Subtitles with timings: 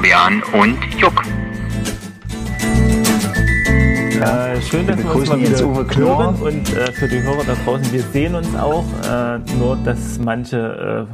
[0.00, 1.22] Fabian und Juck.
[4.18, 5.58] Äh, schön, dass wir, wir uns mal wieder
[5.94, 10.18] hören und äh, für die Hörer da draußen, wir sehen uns auch, äh, nur dass
[10.18, 11.06] manche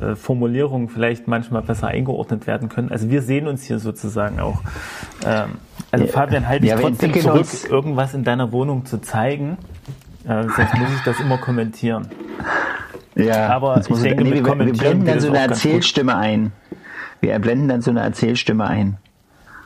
[0.00, 2.90] äh, äh, Formulierungen vielleicht manchmal besser eingeordnet werden können.
[2.90, 4.60] Also wir sehen uns hier sozusagen auch.
[5.24, 5.52] Ähm,
[5.92, 9.56] also ja, Fabian, halte ich ja, trotzdem zurück, irgendwas in deiner Wohnung zu zeigen.
[10.28, 12.06] Äh, sonst muss ich das immer kommentieren.
[13.14, 16.52] Ja, aber ich denke, nee, wir, wir blenden dann so eine Erzählstimme ein.
[17.20, 18.96] Wir blenden dann so eine Erzählstimme ein.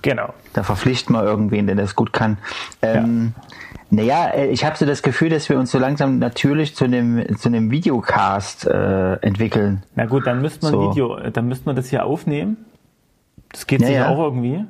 [0.03, 0.35] Genau.
[0.53, 2.37] Da verpflichten wir irgendwen, der das gut kann.
[2.83, 3.43] Ähm, ja.
[3.91, 7.39] Naja, äh, ich habe so das Gefühl, dass wir uns so langsam natürlich zu einem,
[7.39, 9.83] zu einem Videocast äh, entwickeln.
[9.95, 10.91] Na gut, dann müsste man so.
[10.91, 12.59] Video, dann müsste man das hier aufnehmen.
[13.51, 14.09] Das geht ja, sicher ja.
[14.09, 14.65] auch irgendwie.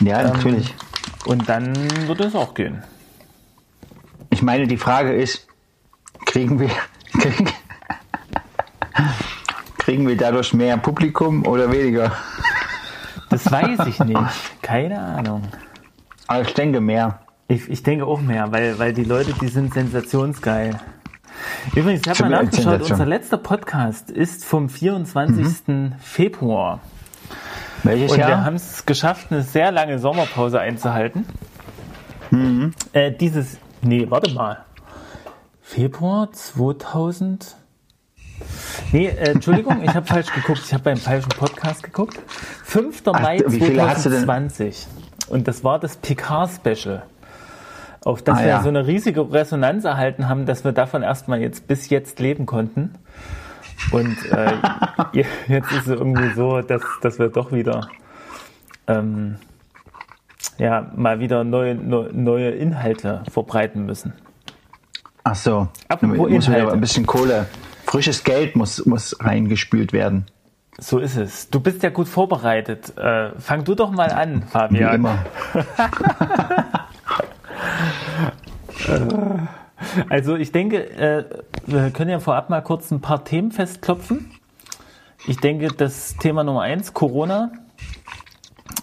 [0.00, 0.74] Ja, ähm, natürlich.
[1.26, 1.74] Und dann
[2.08, 2.82] würde es auch gehen.
[4.30, 5.46] Ich meine, die Frage ist,
[6.24, 6.70] kriegen wir,
[7.20, 7.50] kriegen,
[9.82, 12.12] kriegen wir dadurch mehr Publikum oder weniger?
[13.30, 14.20] Das weiß ich nicht.
[14.62, 15.42] Keine Ahnung.
[16.28, 17.18] Aber ich denke mehr.
[17.48, 20.78] Ich, ich denke auch mehr, weil, weil die Leute, die sind sensationsgeil.
[21.74, 25.66] Übrigens, ich habe mal nachgeschaut, unser letzter Podcast ist vom 24.
[25.66, 25.94] Mhm.
[26.00, 26.78] Februar.
[27.82, 28.28] Welches Und Jahr?
[28.28, 31.26] wir haben es geschafft, eine sehr lange Sommerpause einzuhalten.
[32.30, 32.72] Mhm.
[32.92, 34.64] Äh, dieses, nee, warte mal.
[35.60, 37.56] Februar 2000.
[38.92, 40.60] Nee, äh, Entschuldigung, ich habe falsch geguckt.
[40.64, 42.18] Ich habe beim falschen Podcast geguckt.
[42.64, 43.02] 5.
[43.06, 44.86] Ach, Mai 2020.
[45.28, 47.02] Und das war das Picard-Special.
[48.04, 48.62] Auf das ah, wir ja.
[48.62, 52.94] so eine riesige Resonanz erhalten haben, dass wir davon erstmal jetzt bis jetzt leben konnten.
[53.92, 54.52] Und äh,
[55.48, 57.88] jetzt ist es irgendwie so, dass, dass wir doch wieder
[58.88, 59.36] ähm,
[60.58, 64.12] ja, mal wieder neue, neue Inhalte verbreiten müssen.
[65.24, 65.68] Ach so.
[65.88, 67.46] Apropos muss wieder ein bisschen Kohle
[67.92, 70.24] frisches Geld muss, muss reingespült werden.
[70.78, 71.50] So ist es.
[71.50, 72.96] Du bist ja gut vorbereitet.
[72.96, 74.90] Äh, fang du doch mal an, Fabian.
[74.90, 75.18] Wie immer.
[80.08, 81.24] also ich denke, äh,
[81.66, 84.30] wir können ja vorab mal kurz ein paar Themen festklopfen.
[85.26, 87.52] Ich denke, das Thema Nummer eins, Corona,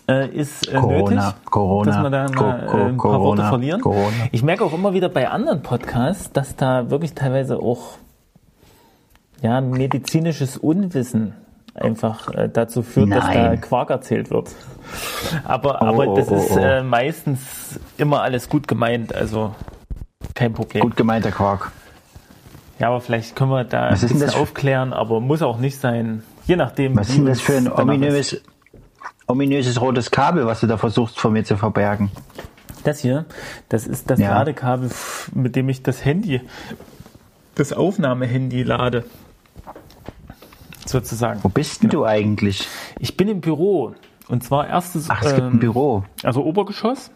[0.07, 3.81] äh, ist äh, Corona, nötig, Corona, dass wir da mal äh, ein paar Worte verlieren.
[3.81, 4.13] Corona.
[4.31, 7.97] Ich merke auch immer wieder bei anderen Podcasts, dass da wirklich teilweise auch
[9.41, 11.33] ja, medizinisches Unwissen
[11.75, 13.19] einfach äh, dazu führt, Nein.
[13.19, 14.50] dass da Quark erzählt wird.
[15.44, 16.59] Aber, oh, aber das oh, ist oh.
[16.59, 19.55] Äh, meistens immer alles gut gemeint, also
[20.33, 20.81] kein Problem.
[20.81, 21.72] Gut gemeinter Quark.
[22.79, 26.23] Ja, aber vielleicht können wir da Was ein bisschen aufklären, aber muss auch nicht sein.
[26.45, 26.95] Je nachdem.
[26.95, 28.41] Was ist denn das für ein ominöses,
[29.27, 32.09] ominöses rotes Kabel, was du da versuchst von mir zu verbergen?
[32.85, 33.25] Das hier,
[33.67, 34.31] das ist das ja.
[34.31, 34.89] Ladekabel,
[35.33, 36.41] mit dem ich das Handy,
[37.56, 39.03] das Aufnahmehandy lade
[40.85, 41.40] sozusagen.
[41.44, 41.91] Wo bist genau.
[41.91, 42.67] du eigentlich?
[43.00, 43.94] Ich bin im Büro.
[44.28, 45.09] Und zwar erstes.
[45.09, 46.03] Ach, es gibt ein ähm, Büro.
[46.23, 47.12] Also Obergeschoss.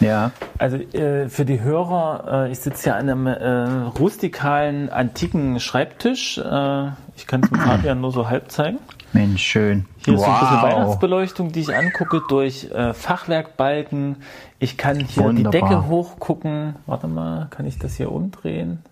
[0.00, 0.32] Ja.
[0.58, 6.38] Also äh, für die Hörer, äh, ich sitze ja an einem äh, rustikalen, antiken Schreibtisch.
[6.38, 8.78] Äh, ich kann es mit Fabian nur so halb zeigen.
[9.12, 9.86] Mensch, schön.
[10.04, 10.20] Hier wow.
[10.20, 14.16] ist so ein bisschen Weihnachtsbeleuchtung, die ich angucke durch äh, Fachwerkbalken.
[14.58, 15.52] Ich kann hier Wunderbar.
[15.52, 16.76] die Decke hochgucken.
[16.86, 18.82] Warte mal, kann ich das hier umdrehen?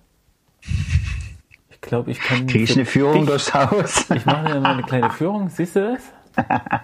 [1.82, 2.46] Ich glaube, ich kann.
[2.46, 4.06] Kriege ich eine Führung dich, durchs Haus?
[4.14, 5.48] Ich mache mir mal eine kleine Führung.
[5.48, 6.46] Siehst du das?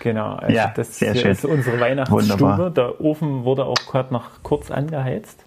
[0.00, 1.30] Genau, also ja, das sehr schön.
[1.30, 2.40] ist unsere Weihnachtsstube.
[2.40, 2.70] Wunderbar.
[2.70, 5.44] Der Ofen wurde auch gerade noch kurz angeheizt.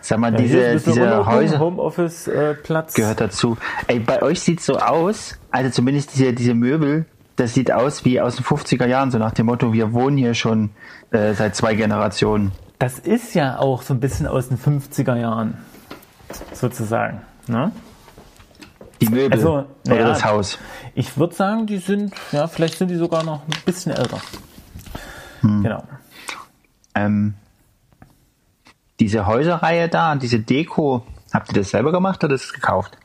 [0.00, 2.56] Sag mal, ja, diese, diese Häuser Homeoffice äh,
[2.94, 3.56] gehört dazu.
[3.86, 7.04] Ey, bei euch sieht es so aus, also zumindest diese, diese Möbel,
[7.36, 10.34] das sieht aus wie aus den 50er Jahren, so nach dem Motto, wir wohnen hier
[10.34, 10.70] schon
[11.12, 12.52] äh, seit zwei Generationen.
[12.78, 15.58] Das ist ja auch so ein bisschen aus den 50er Jahren,
[16.52, 17.20] sozusagen.
[17.46, 17.70] Ne?
[19.02, 20.58] Die Möbel also, oder ja, das Haus?
[20.94, 24.20] Ich würde sagen, die sind, ja, vielleicht sind die sogar noch ein bisschen älter.
[25.40, 25.62] Hm.
[25.62, 25.82] Genau.
[26.94, 27.34] Ähm,
[29.00, 32.96] diese Häuserreihe da, diese Deko, habt ihr das selber gemacht oder ist es gekauft?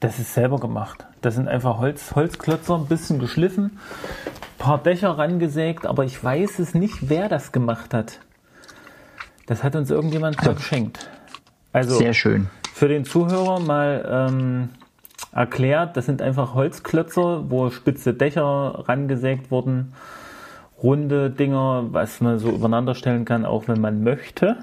[0.00, 1.06] Das ist selber gemacht.
[1.20, 3.78] Das sind einfach Holz, Holzklötzer, ein bisschen geschliffen,
[4.26, 8.18] ein paar Dächer rangesägt, aber ich weiß es nicht, wer das gemacht hat.
[9.46, 11.08] Das hat uns irgendjemand also, geschenkt.
[11.72, 14.68] Also, sehr schön für den Zuhörer mal ähm,
[15.30, 19.94] erklärt, das sind einfach Holzklötzer, wo spitze Dächer rangesägt wurden,
[20.82, 24.56] runde Dinger, was man so übereinander stellen kann, auch wenn man möchte.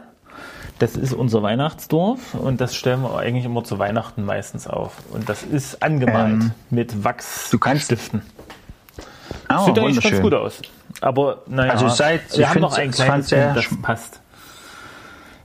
[0.78, 4.98] Das ist unser Weihnachtsdorf und das stellen wir eigentlich immer zu Weihnachten meistens auf.
[5.14, 8.24] Und das ist angemalt ähm, mit Wachsstiften.
[9.50, 10.62] Oh, Sieht eigentlich ganz gut aus.
[11.00, 14.20] Aber naja, also seit, wir haben noch ein kleines, das passt.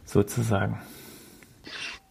[0.04, 0.80] Sozusagen.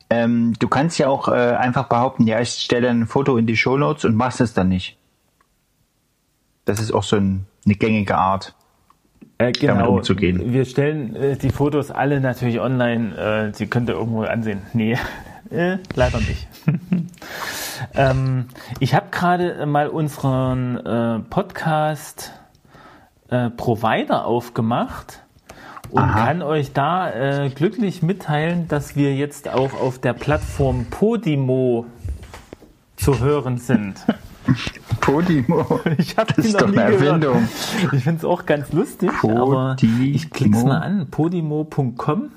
[0.09, 3.57] Ähm, du kannst ja auch äh, einfach behaupten, ja, ich stelle ein Foto in die
[3.57, 4.97] Shownotes und machst es dann nicht.
[6.65, 8.55] Das ist auch so ein, eine gängige Art.
[9.37, 10.53] Äh, genau, umzugehen.
[10.53, 13.49] wir stellen äh, die Fotos alle natürlich online.
[13.49, 14.61] Äh, Sie könnt ihr irgendwo ansehen.
[14.73, 14.97] Nee,
[15.49, 16.47] äh, leider nicht.
[17.95, 18.45] ähm,
[18.79, 22.31] ich habe gerade mal unseren äh, Podcast
[23.29, 25.24] äh, Provider aufgemacht
[25.95, 26.25] und Aha.
[26.25, 27.09] kann euch da
[27.45, 31.85] äh, glücklich mitteilen, dass wir jetzt auch auf der Plattform Podimo
[32.97, 33.95] zu hören sind.
[34.99, 35.79] Podimo.
[35.97, 37.47] Ich habe das ist doch eine Erfindung.
[37.93, 39.41] Ich finde es auch ganz lustig, Podimo.
[39.41, 41.07] aber ich klick's mal an.
[41.09, 42.29] Podimo.com.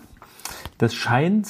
[0.79, 1.49] Das scheint.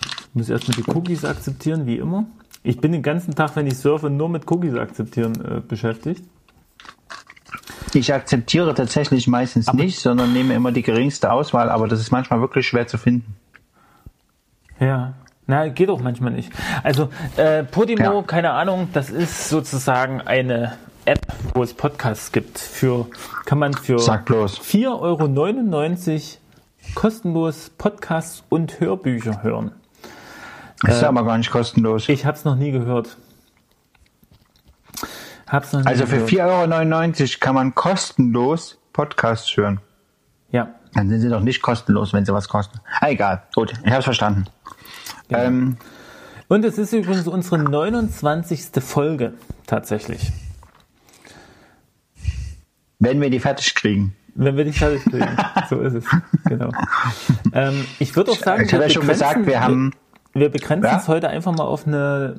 [0.00, 2.24] Ich muss erstmal die Cookies akzeptieren, wie immer.
[2.64, 6.24] Ich bin den ganzen Tag, wenn ich surfe, nur mit Cookies akzeptieren äh, beschäftigt.
[7.96, 12.10] Ich akzeptiere tatsächlich meistens aber nicht, sondern nehme immer die geringste Auswahl, aber das ist
[12.10, 13.36] manchmal wirklich schwer zu finden.
[14.78, 15.14] Ja,
[15.46, 16.52] na, geht auch manchmal nicht.
[16.82, 18.22] Also äh, Podimo, ja.
[18.22, 20.76] keine Ahnung, das ist sozusagen eine
[21.06, 21.20] App,
[21.54, 22.58] wo es Podcasts gibt.
[22.58, 23.06] Für
[23.46, 26.20] kann man für 4,99 Euro
[26.94, 29.72] kostenlos Podcasts und Hörbücher hören.
[30.82, 32.10] Das ist äh, aber gar nicht kostenlos.
[32.10, 33.16] Ich habe es noch nie gehört.
[35.46, 39.80] Hab's noch also für 4,99 Euro kann man kostenlos Podcasts hören.
[40.50, 40.68] Ja.
[40.94, 42.80] Dann sind sie doch nicht kostenlos, wenn sie was kosten.
[43.00, 43.42] Ah, egal.
[43.54, 44.46] Gut, ich habe es verstanden.
[45.28, 45.40] Genau.
[45.42, 45.76] Ähm,
[46.48, 48.82] Und es ist übrigens unsere 29.
[48.82, 49.34] Folge
[49.66, 50.32] tatsächlich.
[52.98, 54.16] Wenn wir die fertig kriegen.
[54.34, 55.36] Wenn wir die fertig kriegen.
[55.68, 56.04] so ist es.
[56.44, 56.70] Genau.
[57.52, 59.92] Ähm, ich würde auch sagen, ich habe ja schon gesagt, wir haben.
[60.32, 60.96] Wir, wir begrenzen ja?
[60.96, 62.36] es heute einfach mal auf eine,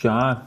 [0.00, 0.42] ja,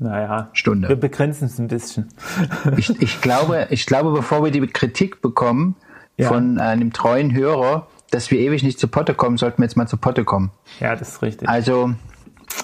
[0.00, 0.88] naja, Stunde.
[0.88, 2.08] Wir begrenzen es ein bisschen.
[2.78, 5.76] ich, ich, glaube, ich glaube, bevor wir die Kritik bekommen
[6.16, 6.28] ja.
[6.28, 9.86] von einem treuen Hörer, dass wir ewig nicht zu Potte kommen, sollten wir jetzt mal
[9.86, 10.52] zu Potte kommen.
[10.80, 11.48] Ja, das ist richtig.
[11.48, 11.94] Also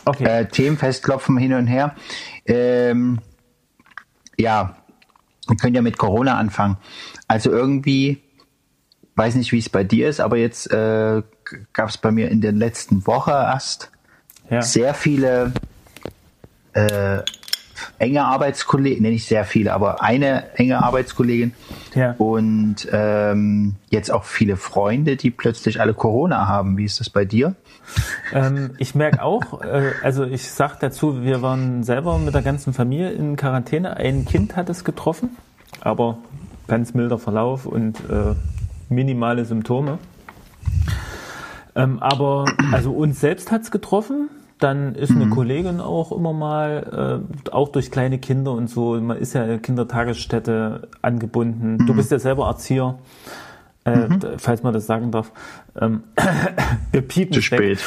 [0.07, 0.25] okay.
[0.25, 1.95] äh, Themen festklopfen hin und her.
[2.47, 3.21] Ähm,
[4.39, 4.77] ja,
[5.47, 6.79] wir können ja mit Corona anfangen.
[7.29, 8.23] Also irgendwie,
[9.15, 11.23] weiß nicht, wie es bei dir ist, aber jetzt äh,
[11.75, 13.93] gab es bei mir in der letzten Woche erst
[14.49, 14.63] ja.
[14.63, 15.53] sehr viele
[16.77, 17.23] äh,
[17.99, 21.53] enge Arbeitskollegen, nenne ich sehr viele, aber eine enge Arbeitskollegin
[21.95, 22.15] ja.
[22.19, 26.77] und ähm, jetzt auch viele Freunde, die plötzlich alle Corona haben.
[26.77, 27.55] Wie ist das bei dir?
[28.33, 32.73] Ähm, ich merke auch, äh, also ich sag dazu, wir waren selber mit der ganzen
[32.73, 33.97] Familie in Quarantäne.
[33.97, 35.37] Ein Kind hat es getroffen,
[35.81, 36.19] aber
[36.69, 38.35] ganz milder Verlauf und äh,
[38.89, 39.99] minimale Symptome.
[41.75, 44.31] Ähm, aber also uns selbst hat es getroffen.
[44.59, 45.31] Dann ist eine mhm.
[45.31, 49.61] Kollegin auch immer mal, äh, auch durch kleine Kinder und so, man ist ja in
[49.61, 51.77] Kindertagesstätte angebunden.
[51.77, 51.87] Mhm.
[51.87, 52.99] Du bist ja selber Erzieher,
[53.85, 54.21] äh, mhm.
[54.39, 55.31] falls man das sagen darf.
[55.79, 56.05] Ähm,
[56.93, 57.81] wir piepen Zu spät.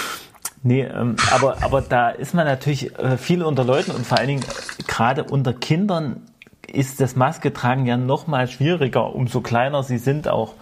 [0.61, 4.27] Nee, ähm, aber, aber da ist man natürlich äh, viel unter Leuten und vor allen
[4.27, 4.45] Dingen
[4.87, 6.21] gerade unter Kindern
[6.67, 10.53] ist das Maske tragen ja noch mal schwieriger, umso kleiner sie sind auch.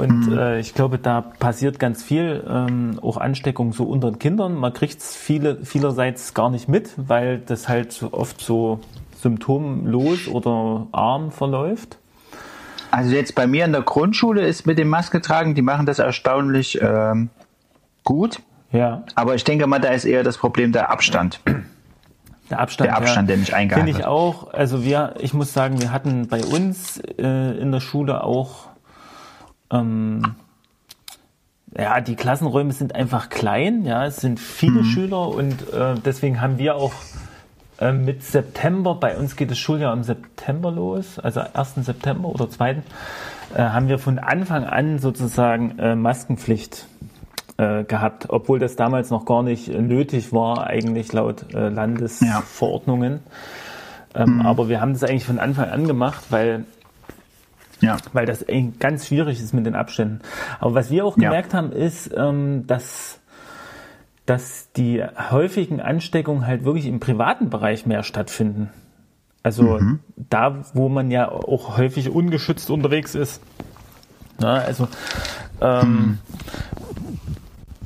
[0.00, 0.38] Und mhm.
[0.38, 4.54] äh, ich glaube, da passiert ganz viel, ähm, auch Ansteckung so unter den Kindern.
[4.54, 8.80] Man kriegt es viele, vielerseits gar nicht mit, weil das halt so oft so
[9.20, 11.98] symptomlos oder arm verläuft.
[12.90, 15.98] Also jetzt bei mir in der Grundschule ist mit dem Maske tragen, die machen das
[15.98, 17.28] erstaunlich ähm,
[18.02, 18.40] gut.
[18.72, 19.02] Ja.
[19.16, 21.40] Aber ich denke mal, da ist eher das Problem der Abstand.
[22.48, 24.54] Der Abstand, der, Abstand, ja, der nicht eingehalten Finde ich auch.
[24.54, 28.69] Also wir, ich muss sagen, wir hatten bei uns äh, in der Schule auch
[29.70, 30.34] ähm,
[31.76, 34.84] ja, die Klassenräume sind einfach klein, ja, es sind viele mhm.
[34.84, 36.92] Schüler und äh, deswegen haben wir auch
[37.80, 41.76] äh, mit September, bei uns geht das Schuljahr im September los, also 1.
[41.76, 42.70] September oder 2.
[42.70, 42.82] Äh,
[43.56, 46.86] haben wir von Anfang an sozusagen äh, Maskenpflicht
[47.56, 53.20] äh, gehabt, obwohl das damals noch gar nicht nötig war, eigentlich laut äh, Landesverordnungen.
[54.14, 54.22] Ja.
[54.22, 54.46] Ähm, mhm.
[54.46, 56.64] Aber wir haben das eigentlich von Anfang an gemacht, weil
[57.80, 57.96] ja.
[58.12, 58.44] Weil das
[58.78, 60.20] ganz schwierig ist mit den Abständen.
[60.58, 61.58] Aber was wir auch gemerkt ja.
[61.58, 63.20] haben, ist, ähm, dass
[64.26, 68.70] dass die häufigen Ansteckungen halt wirklich im privaten Bereich mehr stattfinden.
[69.42, 69.98] Also mhm.
[70.16, 73.42] da, wo man ja auch häufig ungeschützt unterwegs ist.
[74.38, 74.86] Na, also
[75.60, 76.18] ähm,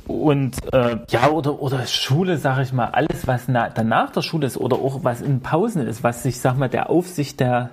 [0.07, 0.13] mhm.
[0.13, 4.45] und äh, ja oder oder Schule, sage ich mal, alles was na, danach der Schule
[4.45, 7.71] ist oder auch was in Pausen ist, was sich, sag mal, der Aufsicht der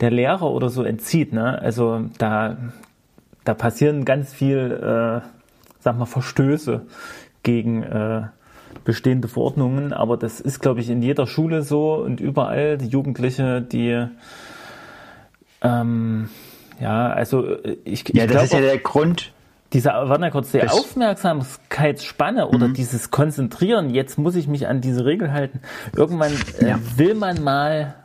[0.00, 1.32] der Lehrer oder so entzieht.
[1.32, 1.58] Ne?
[1.60, 2.56] Also da,
[3.44, 5.26] da passieren ganz viel, äh,
[5.80, 6.82] sag mal, Verstöße
[7.42, 8.22] gegen äh,
[8.84, 13.62] bestehende Verordnungen, aber das ist, glaube ich, in jeder Schule so und überall die Jugendliche,
[13.62, 14.06] die
[15.62, 16.28] ähm,
[16.80, 19.32] ja, also äh, ich, ja, das ist ja der Grund.
[19.72, 25.04] Die diese, warte kurz, die Aufmerksamkeitsspanne oder dieses Konzentrieren, jetzt muss ich mich an diese
[25.04, 25.60] Regel halten.
[25.96, 26.78] Irgendwann äh, Ja.
[26.96, 27.96] will man mal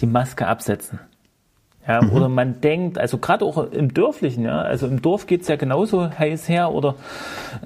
[0.00, 1.00] die Maske absetzen.
[1.86, 5.56] Ja, oder man denkt, also gerade auch im Dörflichen, ja, also im Dorf geht's ja
[5.56, 6.94] genauso heiß her oder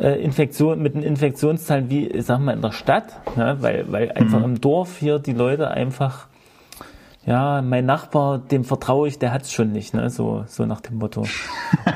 [0.00, 4.42] äh, Infektion mit den Infektionszahlen wie, sagen wir, in der Stadt, ja, weil, weil einfach
[4.42, 6.28] im Dorf hier die Leute einfach,
[7.26, 10.98] ja, mein Nachbar, dem vertraue ich, der hat's schon nicht, ne, so, so nach dem
[10.98, 11.22] Motto.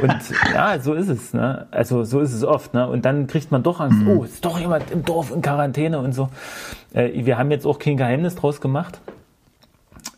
[0.02, 0.20] Und
[0.52, 3.62] ja, so ist es, ne, also so ist es oft, ne, und dann kriegt man
[3.62, 6.30] doch Angst, oh, ist doch jemand im Dorf in Quarantäne und so.
[6.92, 9.00] Äh, wir haben jetzt auch kein Geheimnis draus gemacht.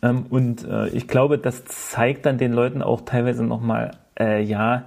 [0.01, 4.85] Ähm, und äh, ich glaube, das zeigt dann den Leuten auch teilweise nochmal, äh, ja,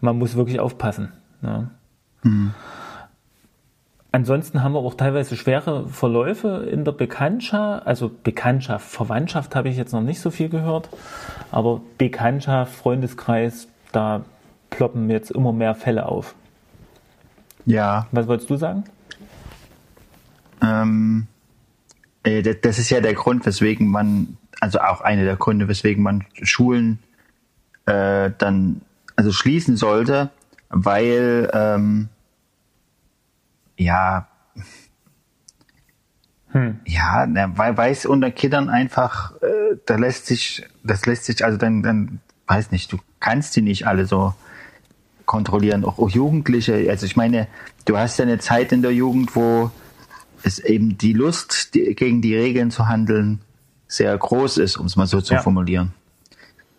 [0.00, 1.12] man muss wirklich aufpassen.
[1.42, 1.70] Ne?
[4.12, 9.76] Ansonsten haben wir auch teilweise schwere Verläufe in der Bekanntschaft, also Bekanntschaft, Verwandtschaft habe ich
[9.76, 10.88] jetzt noch nicht so viel gehört,
[11.52, 14.24] aber Bekanntschaft, Freundeskreis, da
[14.70, 16.34] ploppen jetzt immer mehr Fälle auf.
[17.64, 18.84] Ja, Was wolltest du sagen?
[20.62, 21.35] ähm, äh,
[22.26, 26.24] das, das ist ja der Grund, weswegen man, also auch einer der Gründe, weswegen man
[26.42, 26.98] Schulen
[27.86, 28.82] äh, dann
[29.14, 30.30] also schließen sollte,
[30.68, 32.08] weil ähm,
[33.78, 34.28] ja
[36.56, 36.80] Hm.
[36.86, 41.58] ja, weil weil es unter Kindern einfach, äh, da lässt sich, das lässt sich, also
[41.58, 44.32] dann, dann, weiß nicht, du kannst die nicht alle so
[45.26, 46.88] kontrollieren, auch, auch Jugendliche.
[46.88, 47.46] Also ich meine,
[47.84, 49.70] du hast ja eine Zeit in der Jugend, wo
[50.46, 53.40] es eben die Lust, die, gegen die Regeln zu handeln,
[53.88, 55.42] sehr groß ist, um es mal so zu Ja.
[55.42, 55.92] formulieren.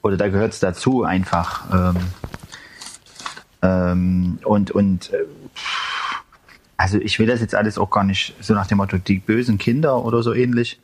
[0.01, 1.65] Oder da gehört es dazu einfach.
[1.73, 1.97] Ähm,
[3.61, 5.17] ähm, und und äh,
[6.77, 9.57] also ich will das jetzt alles auch gar nicht so nach dem Motto, die bösen
[9.57, 10.79] Kinder oder so ähnlich.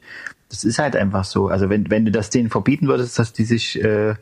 [0.49, 1.47] Das ist halt einfach so.
[1.49, 4.15] Also wenn, wenn du das denen verbieten würdest, dass die sich, äh,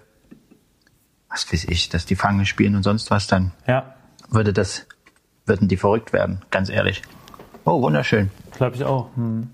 [1.30, 3.96] was weiß ich, dass die Fangen spielen und sonst was, dann Ja,
[4.30, 4.86] würde das,
[5.46, 7.01] würden die verrückt werden, ganz ehrlich.
[7.65, 8.32] Oh, wunderschön.
[8.51, 9.15] glaube ich auch.
[9.15, 9.50] Hm.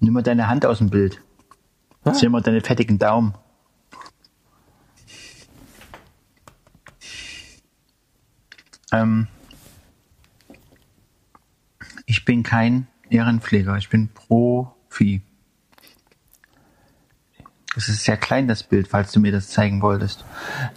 [0.00, 1.20] Nimm mal deine Hand aus dem Bild.
[2.02, 2.18] Was?
[2.18, 3.34] Sieh mal deine fettigen Daumen.
[8.92, 9.28] Ähm,
[12.06, 15.22] ich bin kein Ehrenpfleger, ich bin Profi.
[17.74, 20.24] Das ist sehr klein, das Bild, falls du mir das zeigen wolltest.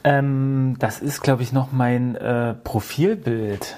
[0.03, 3.75] Ähm, das ist, glaube ich, noch mein äh, Profilbild.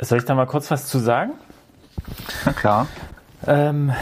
[0.00, 1.32] Soll ich da mal kurz was zu sagen?
[2.44, 2.86] Na klar.
[3.46, 3.92] Ähm,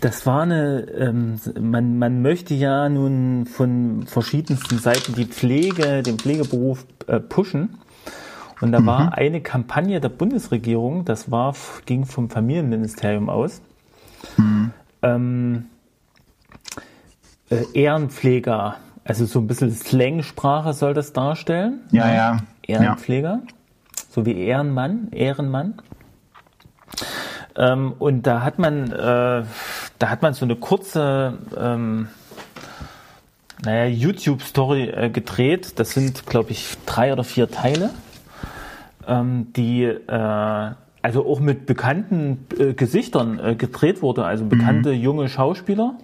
[0.00, 6.18] das war eine, ähm, man, man möchte ja nun von verschiedensten Seiten die Pflege, den
[6.18, 7.78] Pflegeberuf äh, pushen.
[8.60, 11.54] Und da war eine Kampagne der Bundesregierung, das war,
[11.86, 13.62] ging vom Familienministerium aus.
[15.02, 15.66] Ähm,
[17.50, 21.82] äh, Ehrenpfleger, also so ein bisschen Slangsprache soll das darstellen.
[21.92, 22.36] Ja, ja.
[22.62, 23.54] Ehrenpfleger, so
[24.26, 25.74] wie Ehrenmann, Ehrenmann.
[27.56, 29.44] Ähm, und da hat man, äh,
[29.98, 32.08] da hat man so eine kurze, ähm,
[33.64, 35.78] naja, YouTube-Story äh, gedreht.
[35.78, 37.90] Das sind, glaube ich, drei oder vier Teile,
[39.06, 40.70] ähm, die äh,
[41.02, 45.94] also auch mit bekannten äh, Gesichtern äh, gedreht wurde, also bekannte junge Schauspieler.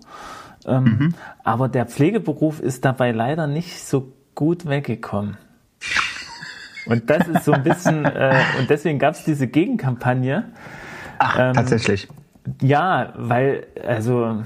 [0.66, 5.36] Ähm, Aber der Pflegeberuf ist dabei leider nicht so gut weggekommen.
[6.86, 10.52] Und das ist so ein bisschen, äh, und deswegen gab es diese Gegenkampagne.
[11.18, 12.08] Ach, Ähm, tatsächlich.
[12.60, 14.42] Ja, weil, also,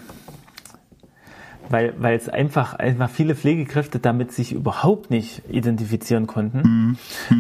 [1.69, 6.99] weil, weil es einfach, einfach viele Pflegekräfte damit sich überhaupt nicht identifizieren konnten.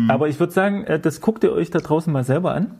[0.08, 2.74] Aber ich würde sagen, äh, das guckt ihr euch da draußen mal selber an.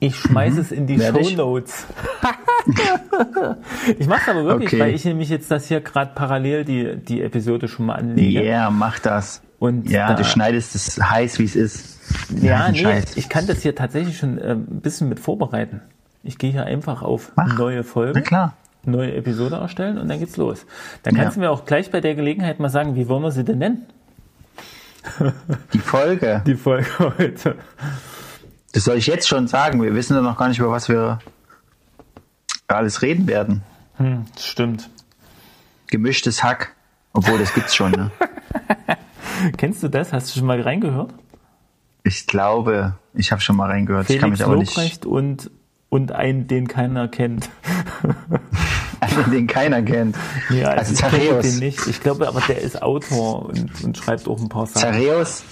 [0.00, 1.00] Ich schmeiße es in die.
[1.00, 1.86] Show Notes.
[3.98, 4.80] ich mache aber wirklich, Okay.
[4.80, 8.42] weil ich nämlich jetzt das hier gerade parallel die, die Episode schon mal anlege.
[8.42, 9.42] Yeah, mach das.
[9.58, 11.98] Und Ja, da- du schneidest es heiß, wie es ist.
[12.42, 13.16] Ja, nee, Scheiß.
[13.16, 15.80] ich kann das hier tatsächlich schon äh, ein bisschen mit vorbereiten.
[16.22, 17.56] Ich gehe hier einfach auf Mach.
[17.56, 18.54] neue Na Folge, klar.
[18.84, 20.66] neue Episode erstellen und dann geht's los.
[21.04, 21.22] Dann Ja.
[21.22, 23.58] kannst du mir auch gleich bei der Gelegenheit mal sagen, wie wollen wir sie denn
[23.58, 23.86] nennen?
[25.72, 26.42] Die Folge.
[26.46, 27.54] Die Folge heute.
[28.72, 29.80] Das soll ich jetzt schon sagen.
[29.82, 31.18] Wir wissen doch noch gar nicht, über was wir
[32.68, 33.62] alles reden werden.
[33.96, 34.90] Hm, stimmt.
[35.88, 36.74] Gemischtes Hack.
[37.12, 38.10] Obwohl, das gibt's schon, ne?
[39.56, 40.12] Kennst du das?
[40.12, 41.14] Hast du schon mal reingehört?
[42.02, 44.10] Ich glaube, ich habe schon mal reingehört.
[44.10, 44.76] ich kann Felix mich aber nicht.
[44.76, 45.50] Lobrecht und,
[45.88, 47.48] und einen, den keiner kennt.
[49.00, 50.16] Einen, den keiner kennt.
[50.50, 51.60] Ja, also ich kenne den Zareus.
[51.60, 51.86] nicht.
[51.86, 54.92] Ich glaube aber, der ist Autor und, und schreibt auch ein paar Sachen.
[54.92, 55.42] Zareus.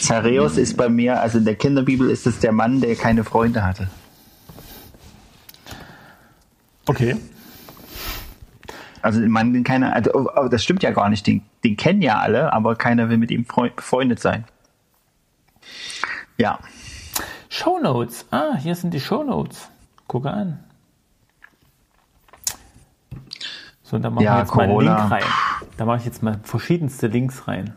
[0.00, 3.64] Zareus ist bei mir, also in der Kinderbibel ist es der Mann, der keine Freunde
[3.64, 3.88] hatte.
[6.86, 7.16] Okay.
[9.00, 11.26] Also den keiner, also, oh, oh, das stimmt ja gar nicht.
[11.26, 14.44] Den den kennen ja alle, aber keiner will mit ihm befreundet sein.
[16.38, 16.58] Ja.
[17.48, 18.26] Shownotes.
[18.30, 19.68] Ah, hier sind die Shownotes.
[20.08, 20.64] Gucke an.
[23.82, 24.66] So, da mache ja, ich jetzt Corona.
[24.66, 25.32] mal einen Link rein.
[25.76, 27.74] Da mache ich jetzt mal verschiedenste Links rein.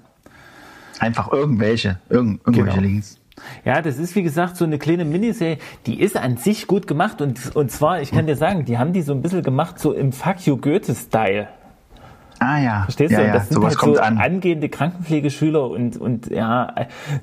[1.00, 2.88] Einfach irgendwelche, irgend, irgendwelche genau.
[2.88, 3.19] Links.
[3.65, 7.22] Ja, das ist wie gesagt so eine kleine Miniserie, die ist an sich gut gemacht
[7.22, 9.92] und, und zwar, ich kann dir sagen, die haben die so ein bisschen gemacht, so
[9.92, 11.48] im Fuck you Goethe-Style.
[12.39, 12.84] Ah ja.
[12.84, 13.25] Verstehst ja, du?
[13.27, 14.18] Ja, das sind halt so an.
[14.18, 16.74] angehende Krankenpflegeschüler und, und ja,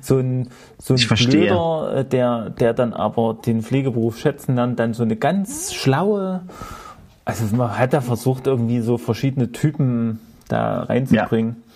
[0.01, 5.03] so ein, so ein Blöder, der, der dann aber den Pflegeberuf schätzen lernt, dann so
[5.03, 6.41] eine ganz schlaue,
[7.25, 11.57] also man hat da versucht, irgendwie so verschiedene Typen da reinzubringen.
[11.57, 11.72] Ja.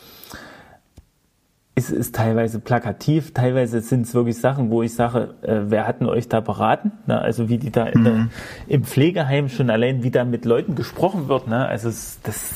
[1.77, 5.99] Es ist teilweise plakativ, teilweise sind es wirklich Sachen, wo ich sage, äh, wer hat
[5.99, 6.91] denn euch da beraten?
[7.05, 7.21] Ne?
[7.21, 8.03] Also wie die da mhm.
[8.03, 8.27] der,
[8.65, 11.47] im Pflegeheim schon allein, wie da mit Leuten gesprochen wird.
[11.47, 11.67] Ne?
[11.67, 12.49] Also es, das,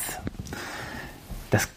[1.52, 1.70] das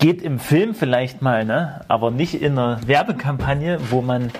[0.00, 1.82] geht im Film vielleicht mal, ne?
[1.86, 4.32] aber nicht in einer Werbekampagne, wo man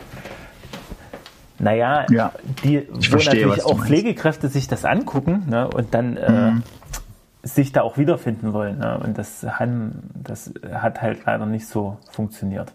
[1.61, 2.33] naja, ja,
[2.65, 6.63] die, wo verstehe, natürlich auch Pflegekräfte sich das angucken ne, und dann äh, mhm.
[7.49, 8.79] Äh, sich da auch wiederfinden wollen.
[8.79, 12.73] Ne, und das, haben, das hat halt leider nicht so funktioniert.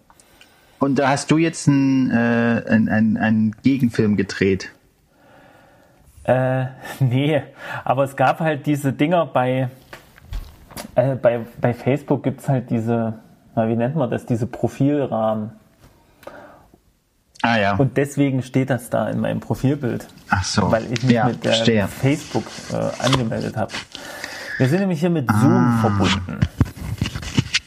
[0.79, 4.71] Und da hast du jetzt einen, äh, einen, einen Gegenfilm gedreht?
[6.25, 6.65] Äh,
[6.99, 7.41] nee,
[7.83, 9.69] aber es gab halt diese Dinger bei,
[10.95, 13.13] äh, bei, bei Facebook gibt es halt diese,
[13.55, 15.51] wie nennt man das, diese Profilrahmen.
[17.41, 17.75] Ah ja.
[17.75, 20.07] Und deswegen steht das da in meinem Profilbild.
[20.29, 20.71] Ach so.
[20.71, 21.87] Weil ich mich ja, mit verstehe.
[21.89, 23.73] Facebook äh, angemeldet habe.
[24.57, 25.77] Wir sind nämlich hier mit Zoom ah.
[25.81, 26.39] verbunden.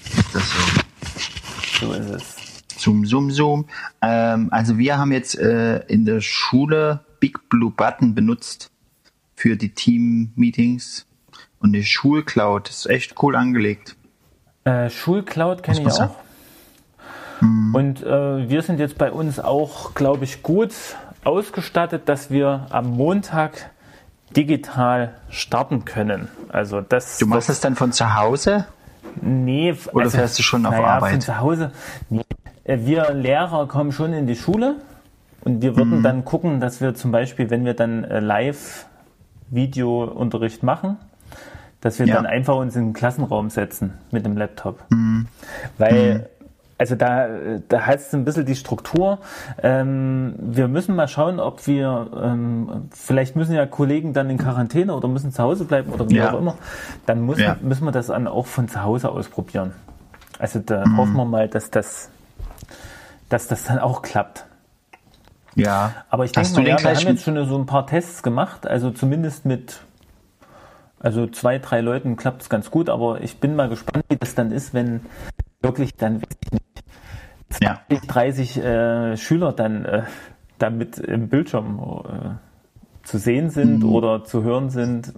[0.05, 1.87] Ist das so?
[1.87, 2.37] So ist es.
[2.79, 3.67] Zoom, Zoom, Zoom.
[4.03, 8.71] Ähm, also wir haben jetzt äh, in der Schule Big Blue Button benutzt
[9.35, 11.07] für die Team-Meetings.
[11.59, 13.97] Und die Schulcloud ist echt cool angelegt.
[14.65, 15.93] Äh, Schulcloud kenne ich auch.
[15.93, 16.15] Sagen?
[17.41, 17.75] Mhm.
[17.75, 20.73] Und äh, wir sind jetzt bei uns auch, glaube ich, gut
[21.25, 23.71] ausgestattet, dass wir am Montag
[24.35, 26.29] digital starten können.
[26.49, 27.19] Also das.
[27.19, 28.67] Du machst es dann von zu Hause?
[29.21, 31.13] Nee, oder also, fährst du schon auf naja, Arbeit?
[31.13, 31.73] Von zu Hause.
[32.11, 32.23] Nee.
[32.65, 34.77] Äh, wir Lehrer kommen schon in die Schule
[35.41, 36.03] und wir würden mhm.
[36.03, 38.87] dann gucken, dass wir zum Beispiel, wenn wir dann äh, live
[39.49, 40.97] Videounterricht machen,
[41.81, 42.17] dass wir ja.
[42.17, 44.85] dann einfach uns in den Klassenraum setzen mit dem Laptop.
[44.91, 45.29] Mhm.
[45.79, 46.25] Weil mhm.
[46.79, 47.29] Also da,
[47.69, 49.19] da heißt es ein bisschen die Struktur.
[49.63, 54.95] Ähm, wir müssen mal schauen, ob wir, ähm, vielleicht müssen ja Kollegen dann in Quarantäne
[54.95, 56.33] oder müssen zu Hause bleiben oder wie ja.
[56.33, 56.57] auch immer.
[57.07, 57.57] Dann muss, ja.
[57.63, 59.73] müssen wir das dann auch von zu Hause ausprobieren.
[60.39, 60.99] Also da mhm.
[60.99, 62.11] hoffen wir mal, dass das,
[63.31, 64.45] dass das dann auch klappt.
[65.55, 65.95] Ja.
[66.11, 68.91] Aber ich denke mal, ja, wir haben jetzt schon so ein paar Tests gemacht, also
[68.91, 69.81] zumindest mit
[71.01, 74.35] also zwei, drei Leuten klappt es ganz gut, aber ich bin mal gespannt, wie das
[74.35, 75.01] dann ist, wenn
[75.63, 76.23] wirklich dann,
[77.51, 77.99] 20, ja.
[78.07, 80.03] 30 äh, Schüler dann äh,
[80.59, 83.93] damit im Bildschirm äh, zu sehen sind mhm.
[83.93, 85.13] oder zu hören sind,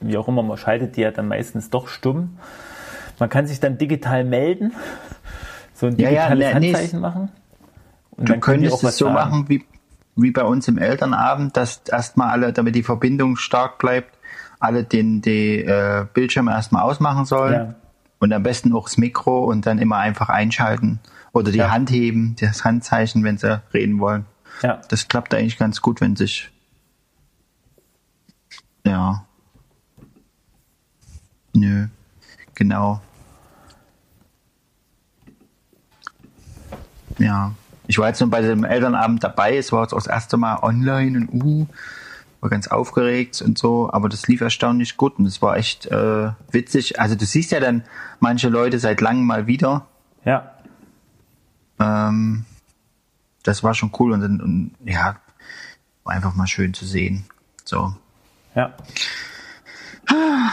[0.00, 2.38] wie auch immer, man schaltet die ja dann meistens doch stumm.
[3.18, 4.72] Man kann sich dann digital melden,
[5.74, 7.30] so ein digitales ja, ja, ne, Handzeichen nee, machen.
[8.12, 9.14] Und du könntest es so sagen.
[9.14, 9.64] machen wie,
[10.16, 14.18] wie bei uns im Elternabend, dass erstmal alle, damit die Verbindung stark bleibt,
[14.60, 17.52] alle den die äh, Bildschirme erstmal ausmachen sollen.
[17.52, 17.74] Ja.
[18.20, 21.00] Und am besten auch das Mikro und dann immer einfach einschalten
[21.32, 21.70] oder die ja.
[21.70, 24.26] Hand heben, das Handzeichen, wenn sie reden wollen.
[24.62, 24.80] Ja.
[24.88, 26.50] Das klappt eigentlich ganz gut, wenn sich.
[28.84, 29.24] Ja.
[31.54, 31.86] Nö.
[32.54, 33.00] Genau.
[37.18, 37.52] Ja.
[37.86, 39.56] Ich war jetzt nur bei dem Elternabend dabei.
[39.56, 41.66] Es war jetzt auch das erste Mal online und uh,
[42.40, 46.30] war ganz aufgeregt und so, aber das lief erstaunlich gut und es war echt äh,
[46.50, 47.00] witzig.
[47.00, 47.84] Also du siehst ja dann
[48.18, 49.86] manche Leute seit langem mal wieder.
[50.24, 50.52] Ja.
[51.78, 52.44] Ähm,
[53.42, 55.16] das war schon cool und, dann, und ja,
[56.04, 57.24] einfach mal schön zu sehen.
[57.64, 57.94] So.
[58.54, 58.72] Ja.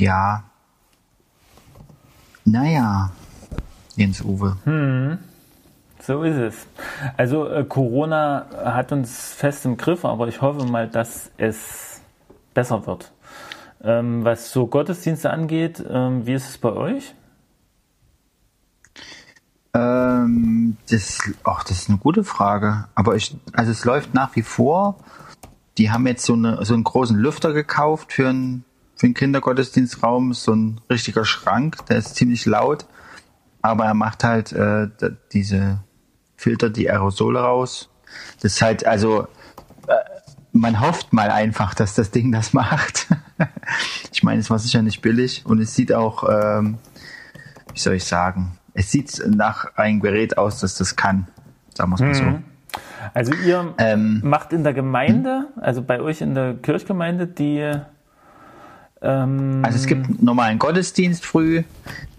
[0.00, 0.44] Ja.
[2.44, 3.10] Naja,
[3.96, 4.56] Jens Uwe.
[4.62, 5.18] Hm.
[6.00, 6.66] So ist es.
[7.16, 12.00] Also äh, Corona hat uns fest im Griff, aber ich hoffe mal, dass es
[12.54, 13.12] besser wird.
[13.82, 17.14] Ähm, was so Gottesdienste angeht, ähm, wie ist es bei euch?
[19.74, 22.88] Ähm, das, ach, das ist eine gute Frage.
[22.94, 24.98] Aber ich, also es läuft nach wie vor.
[25.76, 28.64] Die haben jetzt so, eine, so einen großen Lüfter gekauft für einen,
[28.96, 32.86] für einen Kindergottesdienstraum, so ein richtiger Schrank, der ist ziemlich laut,
[33.62, 34.88] aber er macht halt äh,
[35.32, 35.78] diese
[36.36, 37.90] filtert die Aerosole raus.
[38.40, 39.28] Das ist halt, also,
[39.86, 39.94] äh,
[40.52, 43.08] man hofft mal einfach, dass das Ding das macht.
[44.12, 46.78] ich meine, es war sicher nicht billig und es sieht auch, ähm,
[47.72, 51.26] wie soll ich sagen, es sieht nach einem Gerät aus, dass das kann.
[51.74, 52.22] Sagen wir es mal so.
[52.22, 52.44] Mhm.
[53.12, 57.72] Also ihr ähm, macht in der Gemeinde, also bei euch in der Kirchgemeinde, die
[59.00, 61.64] ähm, also es gibt normalen Gottesdienst früh,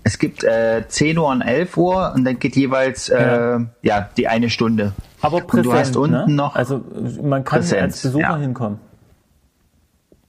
[0.04, 3.66] es gibt äh, 10 Uhr und 11 Uhr und dann geht jeweils äh, ja.
[3.82, 4.10] ja.
[4.18, 4.94] die eine Stunde.
[5.22, 6.26] Aber präsent, und du hast unten ne?
[6.28, 6.84] noch also
[7.22, 8.38] man kann Präsenz, als Besucher ja.
[8.38, 8.80] hinkommen.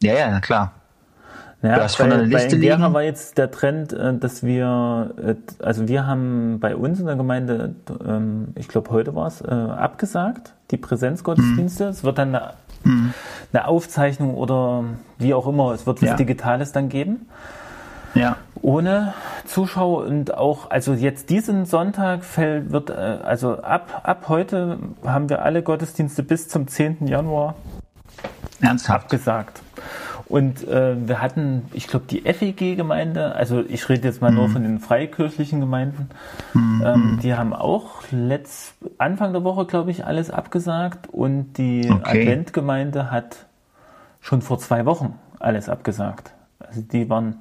[0.02, 0.72] Ja, ja, klar.
[1.62, 4.42] Ja, du hast von bei, der Liste bei Indiana war jetzt der Trend, äh, dass
[4.42, 7.74] wir, äh, also wir haben bei uns in der Gemeinde,
[8.06, 11.84] ähm, ich glaube heute war es, abgesagt, die Präsenzgottesdienste.
[11.84, 11.90] Mhm.
[11.90, 12.52] Es wird dann eine,
[12.84, 13.12] mhm.
[13.52, 14.84] eine, Aufzeichnung oder
[15.18, 16.16] wie auch immer, es wird was ja.
[16.16, 17.28] Digitales dann geben.
[18.14, 18.36] Ja.
[18.62, 25.28] Ohne Zuschauer und auch, also jetzt diesen Sonntag fällt, wird, also ab, ab heute haben
[25.28, 27.06] wir alle Gottesdienste bis zum 10.
[27.06, 27.54] Januar
[28.60, 29.04] Ernsthaft?
[29.04, 29.62] abgesagt.
[30.30, 34.36] Und äh, wir hatten, ich glaube, die FEG-Gemeinde, also ich rede jetzt mal mhm.
[34.36, 36.08] nur von den freikirchlichen Gemeinden,
[36.54, 36.82] mhm.
[36.86, 42.22] ähm, die haben auch letzt, Anfang der Woche, glaube ich, alles abgesagt und die okay.
[42.22, 43.46] Adventgemeinde hat
[44.20, 46.32] schon vor zwei Wochen alles abgesagt.
[46.60, 47.40] Also die waren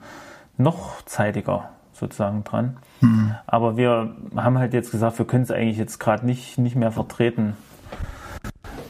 [0.57, 2.77] noch zeitiger sozusagen dran.
[3.01, 3.35] Mhm.
[3.45, 6.91] Aber wir haben halt jetzt gesagt, wir können es eigentlich jetzt gerade nicht, nicht mehr
[6.91, 7.55] vertreten.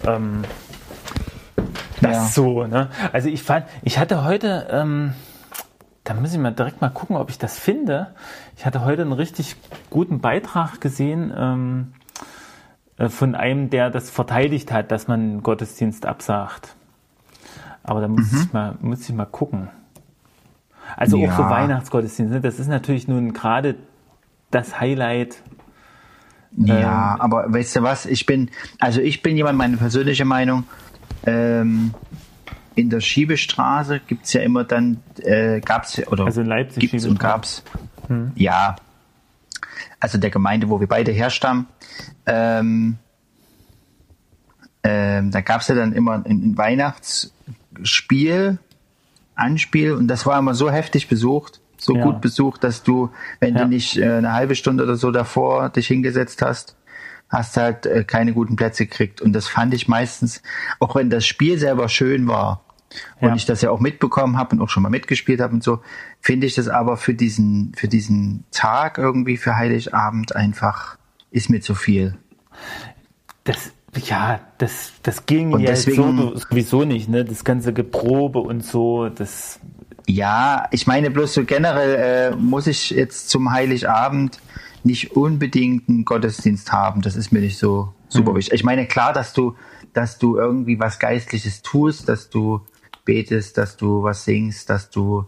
[0.07, 0.43] Ähm,
[2.01, 2.25] das ja.
[2.25, 2.89] so, ne?
[3.13, 5.13] Also ich fand, ich hatte heute, ähm,
[6.03, 8.07] da muss ich mal direkt mal gucken, ob ich das finde.
[8.57, 9.55] Ich hatte heute einen richtig
[9.89, 11.93] guten Beitrag gesehen ähm,
[12.97, 16.75] äh, von einem, der das verteidigt hat, dass man Gottesdienst absagt.
[17.83, 18.41] Aber da muss mhm.
[18.41, 19.69] ich mal, muss ich mal gucken.
[20.97, 21.29] Also ja.
[21.29, 22.41] auch so Weihnachtsgottesdienst, ne?
[22.41, 23.75] das ist natürlich nun gerade
[24.51, 25.41] das Highlight.
[26.57, 30.63] Ja, ähm, aber weißt du was, ich bin, also ich bin jemand, meine persönliche Meinung,
[31.25, 31.93] ähm,
[32.75, 36.91] in der Schiebestraße gibt es ja immer dann, äh, gab es oder also in Leipzig
[36.91, 37.63] gibt's und gab es,
[38.07, 38.31] hm.
[38.35, 38.75] ja,
[39.99, 41.67] also der Gemeinde, wo wir beide herstammen,
[42.25, 42.97] ähm,
[44.83, 48.59] ähm, da gab es ja dann immer ein, ein Weihnachtsspiel,
[49.35, 52.03] Anspiel und das war immer so heftig besucht, so ja.
[52.03, 53.63] gut besucht, dass du, wenn ja.
[53.63, 56.75] du nicht äh, eine halbe Stunde oder so davor dich hingesetzt hast,
[57.29, 59.21] hast halt äh, keine guten Plätze gekriegt.
[59.21, 60.41] Und das fand ich meistens,
[60.79, 62.63] auch wenn das Spiel selber schön war
[63.21, 63.35] und ja.
[63.35, 65.79] ich das ja auch mitbekommen habe und auch schon mal mitgespielt habe und so,
[66.21, 70.97] finde ich das aber für diesen, für diesen Tag irgendwie, für Heiligabend einfach,
[71.31, 72.17] ist mir zu viel.
[73.43, 77.25] Das, ja, das, das ging und ja deswegen, so, sowieso nicht, ne?
[77.25, 79.59] Das ganze Geprobe und so, das.
[80.07, 84.39] Ja, ich meine bloß so generell äh, muss ich jetzt zum Heiligabend
[84.83, 87.01] nicht unbedingt einen Gottesdienst haben.
[87.01, 88.37] Das ist mir nicht so super mhm.
[88.37, 88.53] wichtig.
[88.53, 89.55] Ich meine, klar, dass du,
[89.93, 92.61] dass du irgendwie was Geistliches tust, dass du
[93.05, 95.25] betest, dass du was singst, dass du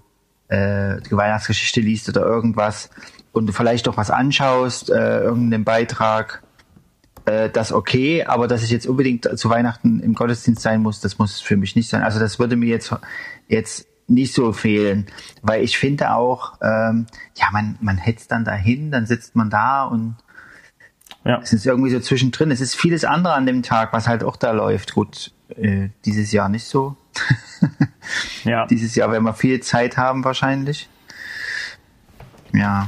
[0.48, 2.90] äh, die Weihnachtsgeschichte liest oder irgendwas
[3.32, 6.44] und du vielleicht auch was anschaust, äh, irgendeinen Beitrag,
[7.26, 11.18] äh, das okay, aber dass ich jetzt unbedingt zu Weihnachten im Gottesdienst sein muss, das
[11.18, 12.04] muss für mich nicht sein.
[12.04, 12.94] Also das würde mir jetzt
[13.48, 15.08] jetzt nicht so fehlen,
[15.41, 19.84] weil ich finde auch, ähm, ja, man, man hetzt dann dahin, dann sitzt man da
[19.84, 20.15] und
[21.24, 21.39] ja.
[21.41, 22.52] es ist irgendwie so zwischendrin.
[22.52, 24.93] Es ist vieles andere an dem Tag, was halt auch da läuft.
[24.93, 26.95] Gut, äh, dieses Jahr nicht so.
[28.43, 28.65] ja.
[28.65, 30.89] Dieses Jahr werden wir viel Zeit haben wahrscheinlich.
[32.54, 32.88] Ja.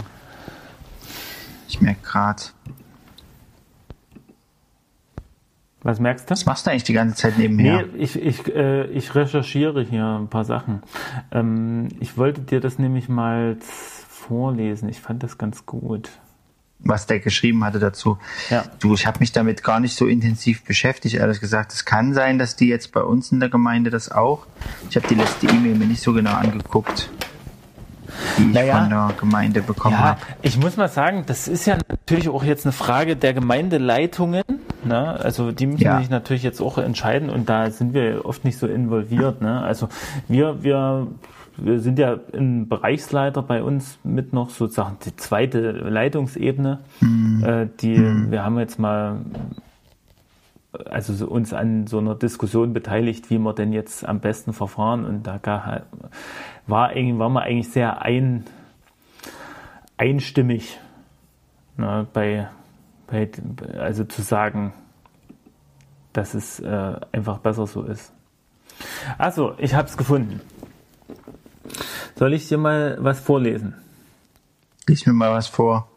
[1.67, 2.43] Ich merke gerade.
[5.83, 6.31] Was merkst du?
[6.31, 7.83] Was machst du eigentlich die ganze Zeit nebenher?
[7.83, 10.81] Nee, ich, ich, äh, ich recherchiere hier ein paar Sachen.
[11.31, 14.87] Ähm, ich wollte dir das nämlich mal vorlesen.
[14.87, 16.09] Ich fand das ganz gut.
[16.79, 18.17] Was der geschrieben hatte dazu.
[18.49, 18.63] Ja.
[18.79, 21.73] Du, ich habe mich damit gar nicht so intensiv beschäftigt, ehrlich gesagt.
[21.73, 24.47] Es kann sein, dass die jetzt bei uns in der Gemeinde das auch.
[24.89, 27.09] Ich habe die letzte E-Mail mir nicht so genau angeguckt
[28.37, 30.21] die ich naja, von der Gemeinde bekommen ja, habe.
[30.41, 34.43] Ich muss mal sagen, das ist ja natürlich auch jetzt eine Frage der Gemeindeleitungen.
[34.85, 35.19] Ne?
[35.19, 35.99] Also die müssen ja.
[35.99, 39.41] sich natürlich jetzt auch entscheiden und da sind wir oft nicht so involviert.
[39.41, 39.61] Ne?
[39.61, 39.89] Also
[40.27, 41.07] wir, wir,
[41.57, 46.79] wir sind ja ein Bereichsleiter bei uns mit noch sozusagen die zweite Leitungsebene.
[46.99, 47.43] Mhm.
[47.43, 48.31] Äh, die, mhm.
[48.31, 49.17] wir haben jetzt mal
[50.89, 55.05] also so uns an so einer Diskussion beteiligt, wie wir denn jetzt am besten verfahren.
[55.05, 55.39] Und da
[56.67, 58.45] war, war man eigentlich sehr ein,
[59.97, 60.79] einstimmig
[61.77, 62.47] ne, bei,
[63.13, 63.29] bei,
[63.79, 64.73] also zu sagen,
[66.11, 68.11] dass es äh, einfach besser so ist.
[69.17, 70.41] Also, ich habe es gefunden.
[72.15, 73.75] Soll ich dir mal was vorlesen?
[74.87, 75.87] Lies mir mal was vor.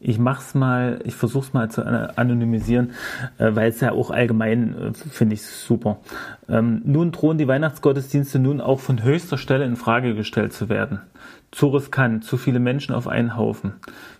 [0.00, 2.92] ich mach's mal, ich versuch's mal zu anonymisieren,
[3.38, 5.98] äh, weil es ja auch allgemein äh, finde ich super.
[6.48, 11.00] Ähm, nun drohen die Weihnachtsgottesdienste nun auch von höchster Stelle in Frage gestellt zu werden.
[11.50, 13.74] Zu riskant, zu viele Menschen auf einen Haufen.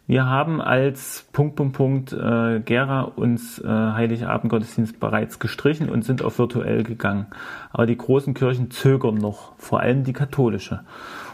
[0.09, 6.23] Wir haben als Punkt, Punkt, Punkt äh, Gera uns äh, Heiligabendgottesdienst bereits gestrichen und sind
[6.23, 7.27] auf virtuell gegangen.
[7.73, 10.81] Aber die großen Kirchen zögern noch, vor allem die katholische.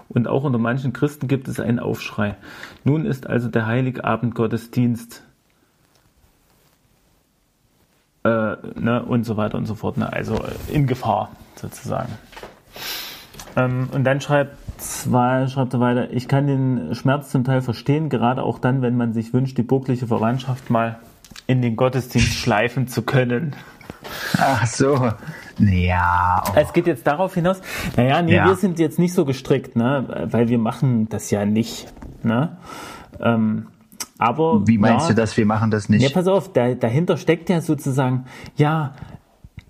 [0.08, 2.34] Und auch unter manchen Christen gibt es einen Aufschrei.
[2.82, 5.22] Nun ist also der Heiligabendgottesdienst
[8.24, 12.12] äh, ne, und so weiter und so fort, ne, also in Gefahr sozusagen.
[13.54, 14.63] Ähm, und dann schreibt
[15.04, 18.96] Zwei schreibt er weiter, ich kann den Schmerz zum Teil verstehen, gerade auch dann, wenn
[18.96, 20.98] man sich wünscht, die burgliche Verwandtschaft mal
[21.46, 23.54] in den Gottesdienst schleifen zu können.
[24.38, 25.10] Ach so.
[25.58, 26.42] Ja.
[26.46, 26.52] Oh.
[26.56, 27.60] Es geht jetzt darauf hinaus.
[27.98, 28.46] Naja, nee, ja.
[28.46, 30.26] wir sind jetzt nicht so gestrickt, ne?
[30.30, 31.86] Weil wir machen das ja nicht.
[32.22, 32.56] Ne?
[33.20, 33.66] Ähm,
[34.16, 34.66] aber.
[34.66, 35.36] Wie meinst ja, du das?
[35.36, 36.02] Wir machen das nicht?
[36.02, 38.24] Ja, pass auf, da, dahinter steckt ja sozusagen,
[38.56, 38.94] ja,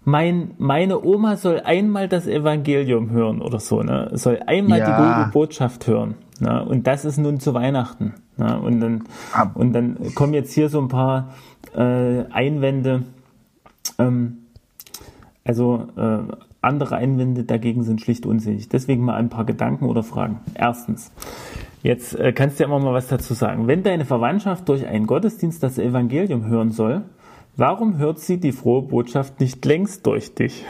[0.05, 4.11] mein, meine Oma soll einmal das Evangelium hören oder so, ne?
[4.13, 4.85] Soll einmal ja.
[4.85, 6.17] die gute Botschaft hören.
[6.41, 6.65] Ne?
[6.65, 8.15] Und das ist nun zu Weihnachten.
[8.37, 8.61] Ne?
[8.61, 9.53] Und dann, Ab.
[9.55, 11.31] und dann kommen jetzt hier so ein paar
[11.75, 13.05] äh, Einwände.
[13.99, 14.39] Ähm,
[15.45, 16.19] also äh,
[16.61, 18.69] andere Einwände dagegen sind schlicht unsinnig.
[18.69, 20.41] Deswegen mal ein paar Gedanken oder Fragen.
[20.55, 21.13] Erstens,
[21.83, 23.67] jetzt äh, kannst du ja immer mal was dazu sagen.
[23.67, 27.03] Wenn deine Verwandtschaft durch einen Gottesdienst das Evangelium hören soll,
[27.57, 30.65] Warum hört sie die frohe Botschaft nicht längst durch dich?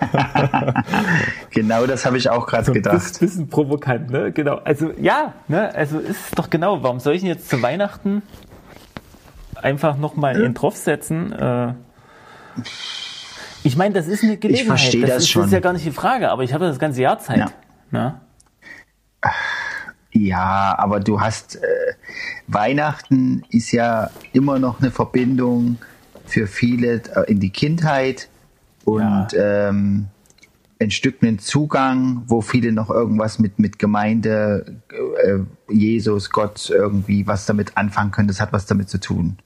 [1.50, 2.94] genau das habe ich auch gerade so gedacht.
[2.96, 4.30] Das ist ein bisschen provokant, ne?
[4.32, 4.56] Genau.
[4.56, 5.74] Also ja, ne?
[5.74, 6.82] Also ist doch genau.
[6.82, 8.22] Warum soll ich denn jetzt zu Weihnachten
[9.56, 11.32] einfach nochmal einen draufsetzen?
[11.32, 11.74] Äh,
[13.62, 14.62] ich meine, das ist eine Gelegenheit.
[14.62, 15.42] Ich verstehe das, das ist, schon.
[15.42, 17.38] Das ist ja gar nicht die Frage, aber ich habe das ganze Jahr Zeit.
[17.38, 17.50] Ja.
[17.90, 18.20] Ne?
[20.12, 21.85] Ja, aber du hast äh,
[22.48, 25.78] Weihnachten ist ja immer noch eine Verbindung
[26.24, 28.28] für viele äh, in die Kindheit
[28.84, 29.68] und ja.
[29.68, 30.06] ähm,
[30.78, 34.76] ein Stück einen Zugang, wo viele noch irgendwas mit, mit Gemeinde,
[35.24, 35.38] äh,
[35.72, 38.28] Jesus, Gott irgendwie was damit anfangen können.
[38.28, 39.38] Das hat was damit zu tun.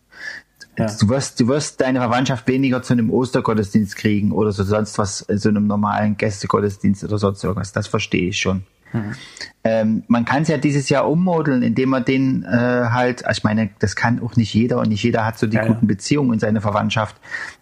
[0.77, 0.87] Ja.
[0.99, 5.19] Du wirst, du wirst deine Verwandtschaft weniger zu einem Ostergottesdienst kriegen oder so sonst was,
[5.19, 7.73] so einem normalen Gästegottesdienst oder sonst irgendwas.
[7.73, 8.65] Das verstehe ich schon.
[8.93, 9.15] Mhm.
[9.63, 13.45] Ähm, man kann es ja dieses Jahr ummodeln, indem man den äh, halt, also ich
[13.45, 15.89] meine, das kann auch nicht jeder und nicht jeder hat so die ja, guten ja.
[15.89, 17.17] Beziehungen in seine Verwandtschaft,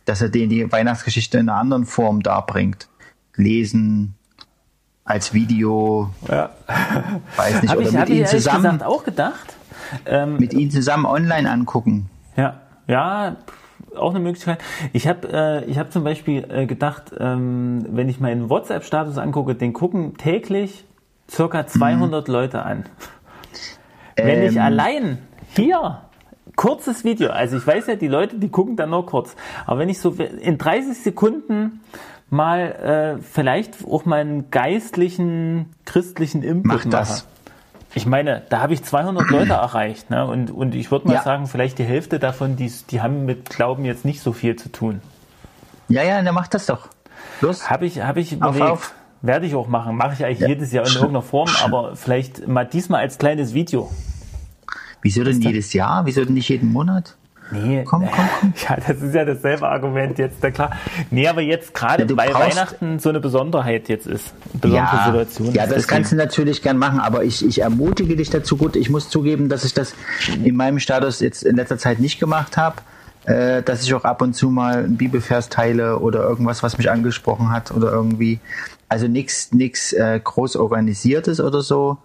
[0.05, 2.89] dass er den die Weihnachtsgeschichte in einer anderen Form darbringt.
[3.35, 4.15] Lesen,
[5.05, 6.51] als Video, ja.
[7.37, 9.57] weiß nicht, oder ich, mit ihnen zusammen auch gedacht.
[10.05, 12.11] Ähm, mit ihnen zusammen online angucken.
[12.37, 13.37] Ja, ja,
[13.97, 14.59] auch eine Möglichkeit.
[14.93, 19.55] Ich habe äh, ich hab zum Beispiel äh, gedacht, ähm, wenn ich meinen WhatsApp-Status angucke,
[19.55, 20.85] den gucken täglich
[21.31, 22.33] circa 200 mhm.
[22.33, 22.85] Leute an.
[24.17, 24.63] Wenn ich ähm.
[24.63, 25.19] allein
[25.55, 26.03] hier
[26.57, 29.89] kurzes Video, also ich weiß ja, die Leute, die gucken dann nur kurz, aber wenn
[29.89, 31.81] ich so in 30 Sekunden
[32.31, 37.09] mal äh, vielleicht auch meinen geistlichen, christlichen Input Mach das.
[37.09, 37.23] mache.
[37.95, 40.27] Ich meine, da habe ich 200 Leute erreicht, ne?
[40.27, 41.23] Und, und ich würde mal ja.
[41.23, 44.71] sagen, vielleicht die Hälfte davon, die, die haben mit Glauben jetzt nicht so viel zu
[44.71, 45.01] tun.
[45.89, 46.89] Ja, ja, dann mach das doch.
[47.41, 47.71] Los.
[47.71, 48.63] Habe ich, habe ich überlegt.
[48.63, 48.95] Auf, auf.
[49.21, 49.97] Werde ich auch machen.
[49.97, 50.49] Mache ich eigentlich ja.
[50.49, 53.91] jedes Jahr in irgendeiner Form, aber vielleicht mal diesmal als kleines Video.
[55.03, 56.07] Wieso denn jedes Jahr?
[56.07, 57.17] Wieso denn nicht jeden Monat?
[57.51, 58.53] Nee, komm, komm, komm.
[58.69, 60.71] Ja, das ist ja dasselbe Argument jetzt, na klar.
[61.11, 64.35] Nee, aber jetzt gerade, ja, weil Weihnachten so eine Besonderheit jetzt ist.
[64.53, 65.55] besondere ja, Situation.
[65.55, 65.87] Ja, das deswegen.
[65.89, 68.57] kannst du natürlich gern machen, aber ich, ich ermutige dich dazu.
[68.57, 69.95] Gut, ich muss zugeben, dass ich das
[70.45, 72.77] in meinem Status jetzt in letzter Zeit nicht gemacht habe.
[73.25, 76.91] Äh, dass ich auch ab und zu mal einen Bibelvers teile oder irgendwas, was mich
[76.91, 78.41] angesprochen hat oder irgendwie.
[78.89, 81.99] Also nichts nix, äh, groß organisiertes oder so.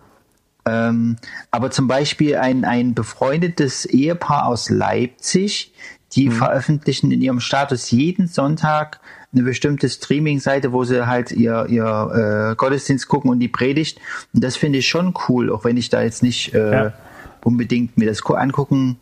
[0.65, 1.17] Ähm,
[1.51, 5.73] aber zum Beispiel ein, ein befreundetes Ehepaar aus Leipzig,
[6.13, 6.33] die mhm.
[6.33, 8.99] veröffentlichen in ihrem Status jeden Sonntag
[9.33, 13.99] eine bestimmte Streaming-Seite, wo sie halt ihr, ihr äh, Gottesdienst gucken und die Predigt.
[14.33, 16.93] Und das finde ich schon cool, auch wenn ich da jetzt nicht äh, ja.
[17.43, 18.97] unbedingt mir das angucken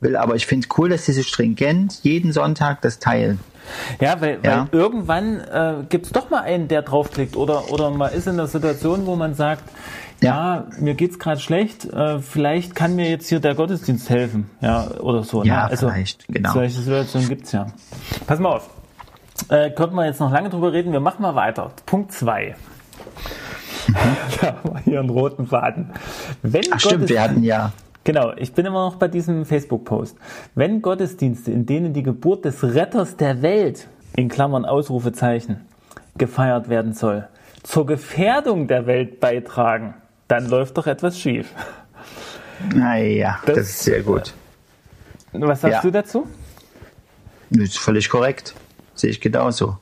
[0.00, 0.16] will.
[0.16, 3.38] Aber ich finde es cool, dass sie so stringent jeden Sonntag das teilen.
[4.00, 4.68] Ja, weil, ja.
[4.72, 8.36] weil irgendwann äh, gibt es doch mal einen, der draufklickt oder, oder man ist in
[8.36, 9.64] der Situation, wo man sagt,
[10.22, 14.50] ja, ja mir geht's gerade schlecht, äh, vielleicht kann mir jetzt hier der Gottesdienst helfen,
[14.60, 15.42] ja, oder so.
[15.42, 15.48] Ne?
[15.48, 16.52] Ja, also, vielleicht, genau.
[16.52, 17.66] Solche Situationen gibt's ja.
[18.26, 18.70] Pass mal auf.
[19.48, 21.72] Äh, könnten wir jetzt noch lange drüber reden, wir machen mal weiter.
[21.86, 22.54] Punkt zwei.
[23.88, 23.94] Mhm.
[24.40, 25.90] da haben wir hier einen roten Faden.
[26.42, 27.72] Wenn Ach stimmt, wir hatten ja
[28.04, 30.16] Genau, ich bin immer noch bei diesem Facebook-Post.
[30.54, 35.62] Wenn Gottesdienste, in denen die Geburt des Retters der Welt, in Klammern Ausrufezeichen,
[36.16, 37.26] gefeiert werden soll,
[37.62, 39.94] zur Gefährdung der Welt beitragen,
[40.28, 41.48] dann läuft doch etwas schief.
[42.74, 44.34] Naja, das, das, ist sehr gut.
[45.32, 45.80] Was sagst ja.
[45.82, 46.26] du dazu?
[47.50, 48.54] Das ist völlig korrekt.
[48.94, 49.78] Sehe ich genauso.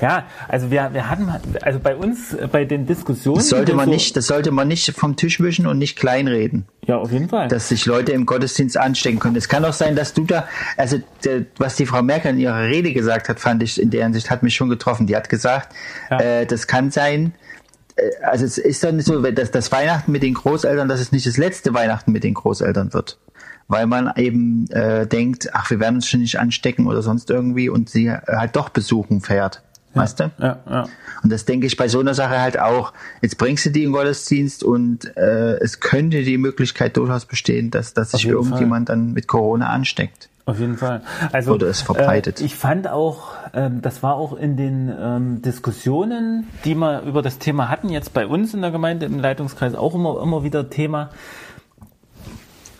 [0.00, 3.38] Ja, also wir, wir hatten, also bei uns, bei den Diskussionen.
[3.38, 6.66] Das sollte man so nicht, das sollte man nicht vom Tisch wischen und nicht kleinreden.
[6.86, 7.48] Ja, auf jeden Fall.
[7.48, 9.36] Dass sich Leute im Gottesdienst anstecken können.
[9.36, 10.98] Es kann auch sein, dass du da, also
[11.58, 14.42] was die Frau Merkel in ihrer Rede gesagt hat, fand ich in der Hinsicht, hat
[14.42, 15.06] mich schon getroffen.
[15.06, 15.74] Die hat gesagt,
[16.10, 16.20] ja.
[16.20, 17.34] äh, das kann sein,
[17.96, 21.26] äh, also es ist dann so, dass das Weihnachten mit den Großeltern, dass es nicht
[21.26, 23.18] das letzte Weihnachten mit den Großeltern wird
[23.68, 27.68] weil man eben äh, denkt, ach, wir werden uns schon nicht anstecken oder sonst irgendwie
[27.68, 29.62] und sie halt doch besuchen fährt.
[29.94, 30.30] Ja, weißt du?
[30.38, 30.88] Ja, ja.
[31.22, 32.92] Und das denke ich bei so einer Sache halt auch.
[33.22, 37.94] Jetzt bringst du die in Gottesdienst und äh, es könnte die Möglichkeit durchaus bestehen, dass,
[37.94, 38.96] dass sich irgendjemand Fall.
[38.96, 40.28] dann mit Corona ansteckt.
[40.44, 41.02] Auf jeden Fall.
[41.32, 42.40] Also, Oder es verbreitet.
[42.40, 47.20] Äh, ich fand auch, äh, das war auch in den ähm, Diskussionen, die wir über
[47.20, 50.70] das Thema hatten, jetzt bei uns in der Gemeinde im Leitungskreis auch immer, immer wieder
[50.70, 51.10] Thema,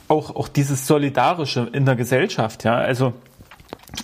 [0.08, 2.76] auch, auch dieses Solidarische in der Gesellschaft, ja.
[2.76, 3.12] Also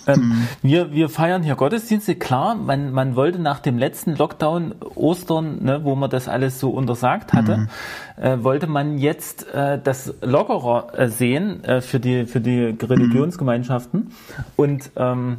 [0.07, 0.47] ähm, mhm.
[0.61, 5.83] wir, wir feiern hier Gottesdienste, klar, man, man wollte nach dem letzten Lockdown Ostern, ne,
[5.83, 7.69] wo man das alles so untersagt hatte, mhm.
[8.21, 13.99] äh, wollte man jetzt äh, das lockerer äh, sehen äh, für, die, für die Religionsgemeinschaften.
[13.99, 14.43] Mhm.
[14.55, 15.37] Und ähm,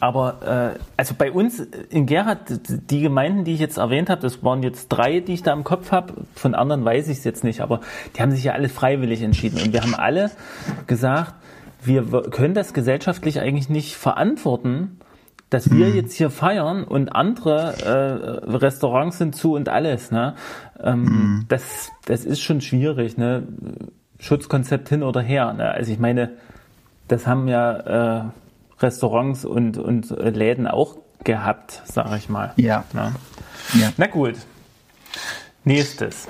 [0.00, 4.42] aber äh, also bei uns in Gerhard, die Gemeinden, die ich jetzt erwähnt habe, das
[4.42, 6.14] waren jetzt drei, die ich da im Kopf habe.
[6.34, 7.80] Von anderen weiß ich es jetzt nicht, aber
[8.16, 9.60] die haben sich ja alle freiwillig entschieden.
[9.60, 10.30] Und wir haben alle
[10.86, 11.34] gesagt,
[11.82, 14.98] wir können das gesellschaftlich eigentlich nicht verantworten,
[15.50, 15.94] dass wir mhm.
[15.94, 20.10] jetzt hier feiern und andere äh, Restaurants sind zu und alles.
[20.10, 20.34] Ne?
[20.82, 21.44] Ähm, mhm.
[21.48, 23.16] das, das ist schon schwierig.
[23.16, 23.44] Ne?
[24.18, 25.52] Schutzkonzept hin oder her.
[25.52, 25.70] Ne?
[25.70, 26.30] Also ich meine,
[27.08, 28.24] das haben ja äh,
[28.80, 32.52] Restaurants und, und Läden auch gehabt, sage ich mal.
[32.56, 32.84] Ja.
[32.92, 33.14] Na,
[33.74, 33.92] ja.
[33.96, 34.34] Na gut.
[35.64, 36.28] Nächstes.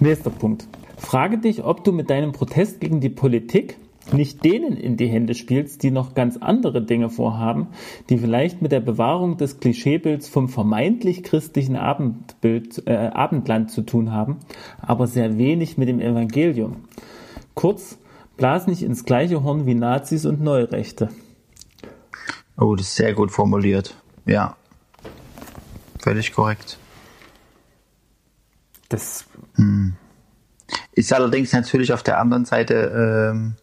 [0.00, 0.66] Nächster Punkt.
[0.96, 3.78] Frage dich, ob du mit deinem Protest gegen die Politik
[4.12, 7.68] nicht denen in die Hände spielst, die noch ganz andere Dinge vorhaben,
[8.08, 14.12] die vielleicht mit der Bewahrung des Klischeebilds vom vermeintlich christlichen Abendbild, äh, Abendland zu tun
[14.12, 14.38] haben,
[14.80, 16.76] aber sehr wenig mit dem Evangelium.
[17.54, 17.98] Kurz,
[18.36, 21.08] blas nicht ins gleiche Horn wie Nazis und Neurechte.
[22.58, 23.94] Oh, das ist sehr gut formuliert.
[24.26, 24.56] Ja.
[26.00, 26.78] Völlig korrekt.
[28.88, 29.94] Das hm.
[30.92, 33.54] ist allerdings natürlich auf der anderen Seite, ähm,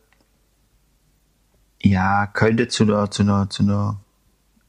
[1.81, 3.99] ja, könnte zu einer, zu einer, zu einer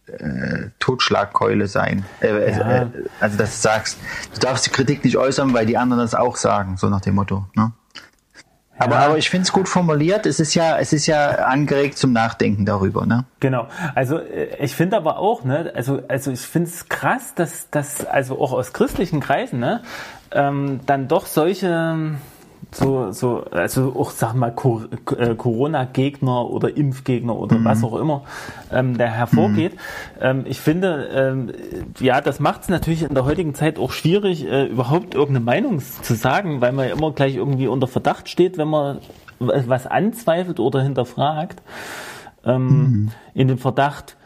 [0.06, 2.04] äh, Totschlagkeule sein.
[2.20, 2.82] Äh, ja.
[2.82, 2.86] äh,
[3.20, 3.98] also, dass du sagst,
[4.34, 7.14] du darfst die Kritik nicht äußern, weil die anderen das auch sagen, so nach dem
[7.14, 7.46] Motto.
[7.54, 7.72] Ne?
[8.78, 10.26] Aber, aber ich finde es gut formuliert.
[10.26, 13.24] Es ist ja, es ist ja angeregt zum Nachdenken darüber, ne?
[13.40, 13.68] Genau.
[13.94, 18.04] Also äh, ich finde aber auch, ne, also, also ich finde es krass, dass, dass
[18.04, 19.82] also auch aus christlichen Kreisen, ne,
[20.32, 22.16] ähm, dann doch solche
[22.72, 24.54] so, so, also auch, sag mal,
[25.16, 27.64] äh, Corona-Gegner oder Impfgegner oder mhm.
[27.64, 28.24] was auch immer,
[28.72, 29.74] ähm, der hervorgeht.
[29.74, 30.20] Mhm.
[30.20, 31.52] Ähm, ich finde, ähm,
[32.00, 35.80] ja, das macht es natürlich in der heutigen Zeit auch schwierig, äh, überhaupt irgendeine Meinung
[35.80, 38.98] zu sagen, weil man ja immer gleich irgendwie unter Verdacht steht, wenn man
[39.38, 41.62] was anzweifelt oder hinterfragt.
[42.44, 43.12] Ähm, mhm.
[43.34, 44.16] In dem Verdacht,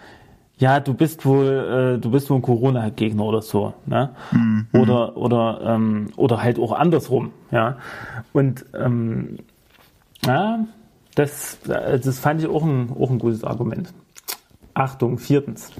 [0.61, 4.11] ja, du bist wohl, äh, du bist wohl ein Corona-Gegner oder so, ne?
[4.31, 4.67] Mhm.
[4.75, 7.79] Oder oder ähm, oder halt auch andersrum, ja.
[8.35, 9.39] Und ähm,
[10.25, 10.67] ja,
[11.15, 13.93] das, das fand ich auch ein, auch ein gutes Argument.
[14.75, 15.73] Achtung, viertens.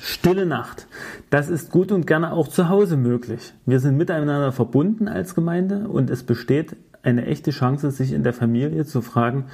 [0.00, 0.88] Stille Nacht.
[1.30, 3.54] Das ist gut und gerne auch zu Hause möglich.
[3.66, 8.32] Wir sind miteinander verbunden als Gemeinde und es besteht eine echte Chance, sich in der
[8.32, 9.46] Familie zu fragen,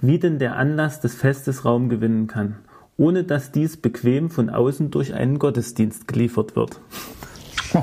[0.00, 2.56] wie denn der Anlass des Festes Raum gewinnen kann
[2.96, 6.80] ohne dass dies bequem von außen durch einen Gottesdienst geliefert wird.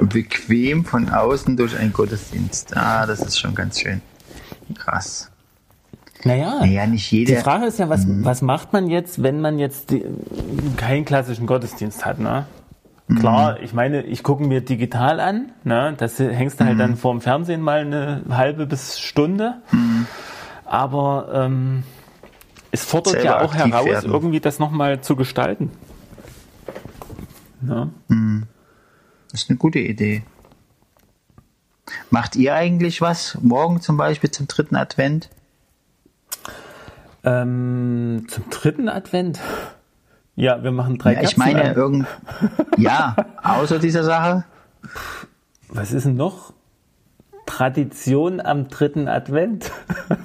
[0.00, 2.76] bequem von außen durch einen Gottesdienst.
[2.76, 4.00] Ah, das ist schon ganz schön.
[4.74, 5.30] Krass.
[6.24, 7.34] Naja, naja nicht jede.
[7.34, 8.24] die Frage ist ja, was, mhm.
[8.24, 10.04] was macht man jetzt, wenn man jetzt die,
[10.76, 12.46] keinen klassischen Gottesdienst hat, ne?
[13.18, 13.64] Klar, mhm.
[13.64, 15.94] ich meine, ich gucke mir digital an, ne?
[15.96, 16.78] Das hängst du halt mhm.
[16.78, 19.54] dann vorm Fernsehen mal eine halbe bis Stunde.
[19.72, 20.06] Mhm.
[20.64, 21.82] Aber ähm,
[22.70, 24.10] es fordert ja auch heraus, werden.
[24.10, 25.70] irgendwie das nochmal zu gestalten.
[27.66, 27.88] Ja.
[28.08, 28.46] Hm.
[29.30, 30.22] Das ist eine gute Idee.
[32.10, 35.28] Macht ihr eigentlich was morgen zum Beispiel zum dritten Advent?
[37.24, 39.40] Ähm, zum dritten Advent?
[40.36, 42.06] Ja, wir machen drei ja, Ich meine, irgend,
[42.76, 44.44] ja, außer dieser Sache.
[45.68, 46.52] Was ist denn noch?
[47.50, 49.72] Tradition am dritten Advent.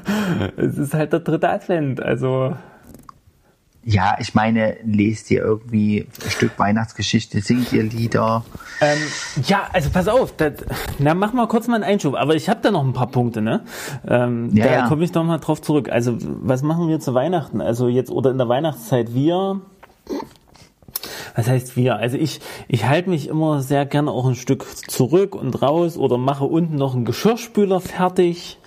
[0.58, 2.56] es ist halt der dritte Advent, also.
[3.84, 8.46] ja, ich meine, lest ihr irgendwie ein Stück Weihnachtsgeschichte, singt ihr Lieder?
[8.80, 9.00] Ähm,
[9.48, 10.54] ja, also pass auf, das,
[11.00, 13.42] na mach mal kurz mal einen Einschub, aber ich habe da noch ein paar Punkte,
[13.42, 13.64] ne?
[14.08, 14.88] Ähm, ja, da ja.
[14.88, 15.90] komme ich doch mal drauf zurück.
[15.90, 17.60] Also was machen wir zu Weihnachten?
[17.60, 19.62] Also jetzt oder in der Weihnachtszeit wir
[21.36, 21.98] was heißt wir?
[21.98, 26.18] Also ich, ich halte mich immer sehr gerne auch ein Stück zurück und raus oder
[26.18, 28.58] mache unten noch einen Geschirrspüler fertig.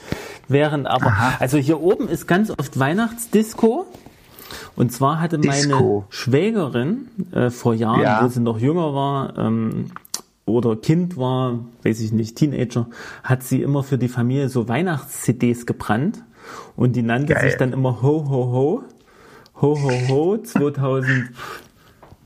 [0.49, 1.37] Während aber, Aha.
[1.41, 3.87] also hier oben ist ganz oft Weihnachtsdisco.
[4.77, 5.69] Und zwar hatte Disco.
[5.69, 8.25] meine Schwägerin äh, vor Jahren, ja.
[8.25, 9.91] wo sie noch jünger war, ähm,
[10.47, 12.87] oder Kind war, weiß ich nicht, Teenager,
[13.23, 16.25] hat sie immer für die Familie so Weihnachts-CDs gebrannt.
[16.77, 17.51] Und die nannte Geil.
[17.51, 18.83] sich dann immer Ho Ho Ho.
[19.61, 21.31] Ho Ho Ho 2000.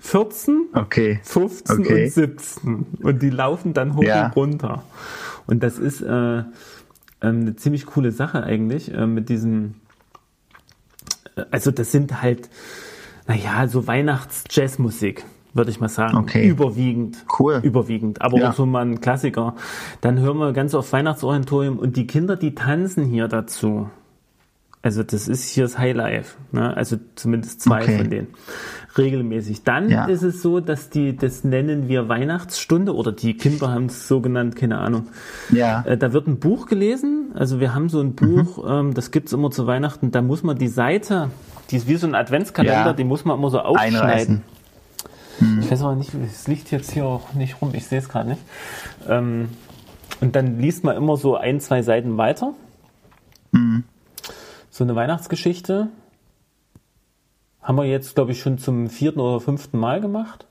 [0.03, 1.21] 14, okay.
[1.23, 2.05] 15 okay.
[2.05, 2.87] und 17.
[3.03, 4.27] Und die laufen dann hoch ja.
[4.27, 4.83] und runter.
[5.47, 6.45] Und das ist äh, ähm,
[7.21, 9.77] eine ziemlich coole Sache eigentlich äh, mit diesem.
[11.37, 12.51] Äh, also das sind halt,
[13.29, 15.25] naja, so Weihnachts-Jazzmusik
[15.55, 16.17] würde ich mal sagen.
[16.17, 16.49] Okay.
[16.49, 17.25] Überwiegend.
[17.39, 17.61] Cool.
[17.63, 18.23] Überwiegend.
[18.23, 18.51] Aber ja.
[18.51, 19.55] auch so mal ein Klassiker.
[20.01, 23.91] Dann hören wir ganz auf Weihnachtsorientorium und die Kinder, die tanzen hier dazu.
[24.83, 26.77] Also das ist hier das Highlife, ne?
[26.77, 27.99] also zumindest zwei okay.
[27.99, 28.27] von denen
[28.99, 29.63] regelmäßig.
[29.63, 30.07] Dann ja.
[30.07, 34.21] ist es so, dass die, das nennen wir Weihnachtsstunde oder die Kinder haben es so
[34.21, 35.09] genannt, keine Ahnung.
[35.51, 35.83] Ja.
[35.83, 38.71] Äh, da wird ein Buch gelesen, also wir haben so ein Buch, mhm.
[38.71, 41.31] ähm, das gibt's immer zu Weihnachten, da muss man die Seite,
[41.71, 42.93] die ist wie so ein Adventskalender, ja.
[42.93, 44.43] die muss man immer so aufschneiden.
[45.39, 45.61] Mhm.
[45.61, 48.31] Ich weiß aber nicht, es liegt jetzt hier auch nicht rum, ich sehe es gerade
[48.31, 48.43] nicht.
[49.09, 49.49] Ähm,
[50.21, 52.53] und dann liest man immer so ein, zwei Seiten weiter.
[53.53, 53.85] Mhm
[54.73, 55.89] so eine Weihnachtsgeschichte.
[57.61, 60.47] Haben wir jetzt, glaube ich, schon zum vierten oder fünften Mal gemacht.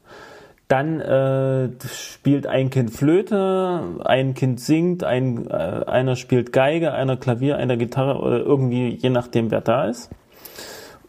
[0.67, 7.17] Dann äh, spielt ein Kind Flöte, ein Kind singt, ein, äh, einer spielt Geige, einer
[7.17, 10.11] Klavier, einer Gitarre oder irgendwie, je nachdem, wer da ist.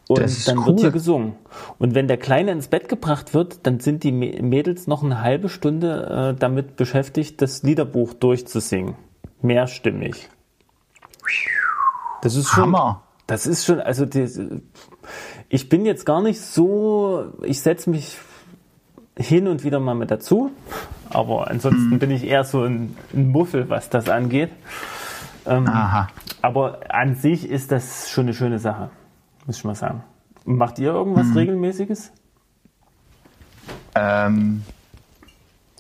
[0.08, 0.66] Und ist dann cool.
[0.68, 1.34] wird hier gesungen.
[1.78, 5.48] Und wenn der Kleine ins Bett gebracht wird, dann sind die Mädels noch eine halbe
[5.48, 8.96] Stunde äh, damit beschäftigt, das Liederbuch durchzusingen.
[9.42, 10.28] Mehrstimmig.
[12.22, 13.01] Das ist schon, Hammer.
[13.26, 14.28] Das ist schon, also die,
[15.48, 18.18] ich bin jetzt gar nicht so, ich setze mich
[19.16, 20.50] hin und wieder mal mit dazu,
[21.10, 21.98] aber ansonsten mhm.
[21.98, 24.50] bin ich eher so ein, ein, Muffel, was das angeht.
[25.46, 26.08] Ähm, Aha.
[26.40, 28.90] Aber an sich ist das schon eine schöne Sache,
[29.46, 30.02] muss ich mal sagen.
[30.44, 31.36] Macht ihr irgendwas mhm.
[31.36, 32.12] Regelmäßiges?
[33.94, 34.62] Ähm,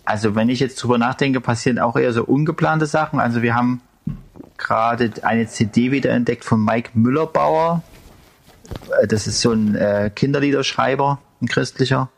[0.04, 3.18] also wenn ich jetzt drüber nachdenke, passieren auch eher so ungeplante Sachen.
[3.18, 3.80] Also wir haben
[4.62, 7.82] gerade eine CD wiederentdeckt von Mike Müllerbauer.
[9.00, 12.08] Äh, das ist so ein äh, Kinderliederschreiber, ein christlicher.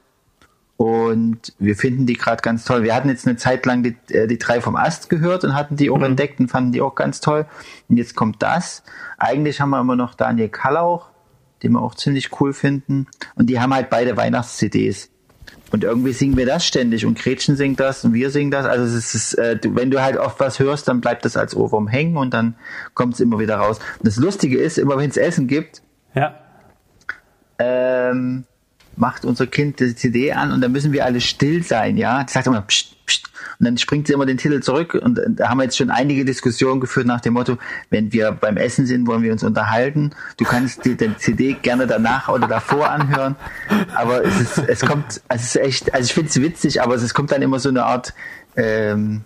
[0.77, 2.83] Und wir finden die gerade ganz toll.
[2.83, 5.77] Wir hatten jetzt eine Zeit lang die, äh, die drei vom Ast gehört und hatten
[5.77, 6.05] die auch mhm.
[6.05, 7.47] entdeckt und fanden die auch ganz toll.
[7.89, 8.83] Und jetzt kommt das.
[9.17, 11.11] Eigentlich haben wir immer noch Daniel Kallauch,
[11.63, 13.07] den wir auch ziemlich cool finden.
[13.37, 15.11] Und die haben halt beide Weihnachts-CDs.
[15.75, 18.65] Und irgendwie singen wir das ständig und Gretchen singt das und wir singen das.
[18.65, 21.89] Also es ist, äh, wenn du halt oft was hörst, dann bleibt das als Ohrwurm
[21.89, 22.55] hängen und dann
[22.95, 23.81] kommt es immer wieder raus.
[23.99, 25.83] Und das Lustige ist, immer wenn es Essen gibt,
[26.15, 26.39] ja.
[27.59, 28.45] ähm,
[28.95, 32.23] macht unser Kind die CD an und dann müssen wir alle still sein, ja.
[32.23, 32.95] Die sagt immer, pst,
[33.59, 36.25] und dann springt sie immer den Titel zurück und da haben wir jetzt schon einige
[36.25, 37.59] Diskussionen geführt nach dem Motto,
[37.91, 40.11] wenn wir beim Essen sind, wollen wir uns unterhalten.
[40.37, 43.37] Du kannst dir den CD gerne danach oder davor anhören,
[43.95, 47.15] aber es ist, es kommt, es ist echt, also ich finde es witzig, aber es
[47.15, 48.15] kommt dann immer so eine Art
[48.57, 49.23] ähm,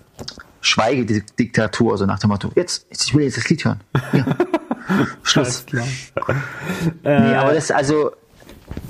[0.61, 3.81] Schweigediktatur, so nach dem Motto, jetzt, ich will jetzt das Lied hören.
[4.13, 4.27] Ja.
[5.23, 5.65] Schluss.
[7.03, 8.13] nee, aber das, also,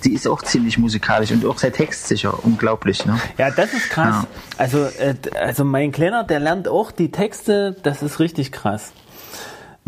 [0.05, 3.05] die ist auch ziemlich musikalisch und auch sehr textsicher, unglaublich.
[3.05, 3.19] Ne?
[3.37, 4.23] Ja, das ist krass.
[4.23, 4.29] Ja.
[4.57, 8.93] Also, äh, also mein Kleiner, der lernt auch die Texte, das ist richtig krass.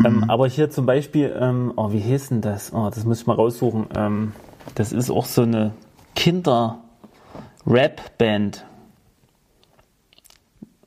[0.03, 0.23] Ähm, mhm.
[0.23, 2.71] Ähm, aber hier zum Beispiel, ähm, oh, wie hieß denn das?
[2.73, 3.87] Oh, das muss ich mal raussuchen.
[3.95, 4.33] Ähm,
[4.75, 5.71] das ist auch so eine
[6.15, 8.65] Kinder-Rap-Band.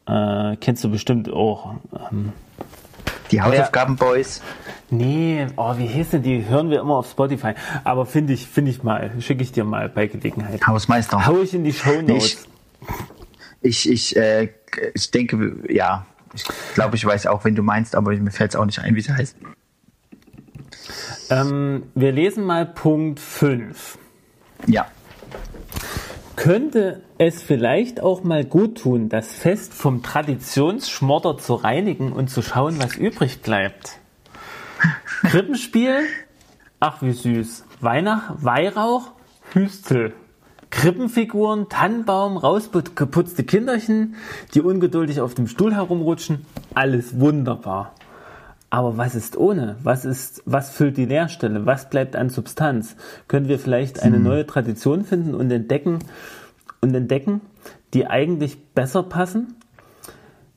[0.06, 1.76] Äh, kennst du bestimmt auch.
[2.10, 2.34] Ähm,
[3.30, 4.42] die Hausaufgaben-Boys.
[4.90, 6.46] Nee, oh, wie hieß denn die?
[6.48, 7.54] Hören wir immer auf Spotify.
[7.82, 10.66] Aber finde ich, finde ich mal, schicke ich dir mal bei Gelegenheit.
[10.66, 11.26] Hausmeister.
[11.26, 12.46] Hau ich in die Show Notes.
[13.60, 14.50] Ich, ich, äh,
[14.94, 16.44] ich denke, ja, ich
[16.74, 19.00] glaube, ich weiß auch, wen du meinst, aber mir fällt es auch nicht ein, wie
[19.00, 19.36] sie heißt.
[21.30, 23.98] Ähm, wir lesen mal Punkt 5.
[24.66, 24.86] Ja.
[26.36, 32.42] Könnte es vielleicht auch mal gut tun, das Fest vom Traditionsschmodder zu reinigen und zu
[32.42, 33.98] schauen, was übrig bleibt?
[35.22, 36.00] Krippenspiel?
[36.80, 37.64] Ach, wie süß.
[37.80, 39.12] Weihnacht, Weihrauch,
[39.52, 40.12] Hüstel.
[40.70, 44.16] Krippenfiguren, Tannenbaum, rausgeputzte Kinderchen,
[44.54, 46.44] die ungeduldig auf dem Stuhl herumrutschen.
[46.74, 47.94] Alles wunderbar.
[48.74, 49.76] Aber was ist ohne?
[49.84, 51.64] Was ist, was füllt die Leerstelle?
[51.64, 52.96] Was bleibt an Substanz?
[53.28, 54.24] Können wir vielleicht eine hm.
[54.24, 56.00] neue Tradition finden und entdecken
[56.80, 57.40] und entdecken,
[57.92, 59.54] die eigentlich besser passen?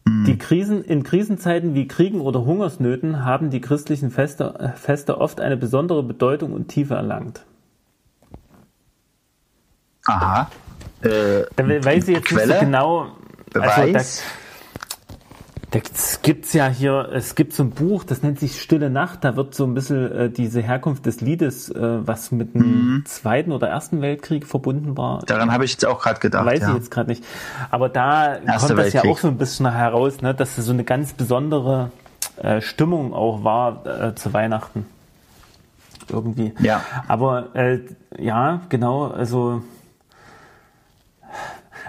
[0.07, 0.23] Hm.
[0.25, 5.55] Die Krisen, in Krisenzeiten wie Kriegen oder Hungersnöten haben die christlichen Feste, Feste oft eine
[5.55, 7.45] besondere Bedeutung und Tiefe erlangt.
[10.07, 10.49] Aha.
[11.03, 12.47] Äh, da weiß ich jetzt Quelle?
[12.47, 13.11] nicht so genau.
[13.53, 13.77] Beweis?
[13.77, 14.23] Also das,
[15.71, 19.35] das gibt's ja hier, es gibt so ein Buch, das nennt sich Stille Nacht, da
[19.35, 23.05] wird so ein bisschen äh, diese Herkunft des Liedes, äh, was mit dem mhm.
[23.05, 25.19] Zweiten oder Ersten Weltkrieg verbunden war.
[25.25, 26.45] Daran habe ich jetzt auch gerade gedacht.
[26.45, 26.69] Weiß ja.
[26.69, 27.23] ich jetzt gerade nicht.
[27.69, 29.03] Aber da Erste kommt das Weltkrieg.
[29.03, 31.91] ja auch so ein bisschen heraus, ne, dass es so eine ganz besondere
[32.37, 34.85] äh, Stimmung auch war äh, zu Weihnachten.
[36.09, 36.53] Irgendwie.
[36.59, 36.81] Ja.
[37.09, 37.79] Aber äh,
[38.17, 39.63] ja, genau, also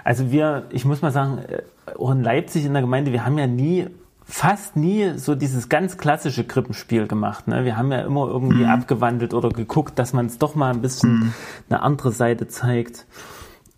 [0.03, 1.61] also wir, ich muss mal sagen, äh,
[1.97, 3.87] auch in Leipzig in der Gemeinde, wir haben ja nie,
[4.23, 7.47] fast nie so dieses ganz klassische Krippenspiel gemacht.
[7.47, 7.65] Ne?
[7.65, 8.69] Wir haben ja immer irgendwie mhm.
[8.69, 11.33] abgewandelt oder geguckt, dass man es doch mal ein bisschen mhm.
[11.69, 13.07] eine andere Seite zeigt.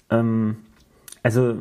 [0.10, 0.58] Ähm,
[1.24, 1.56] also,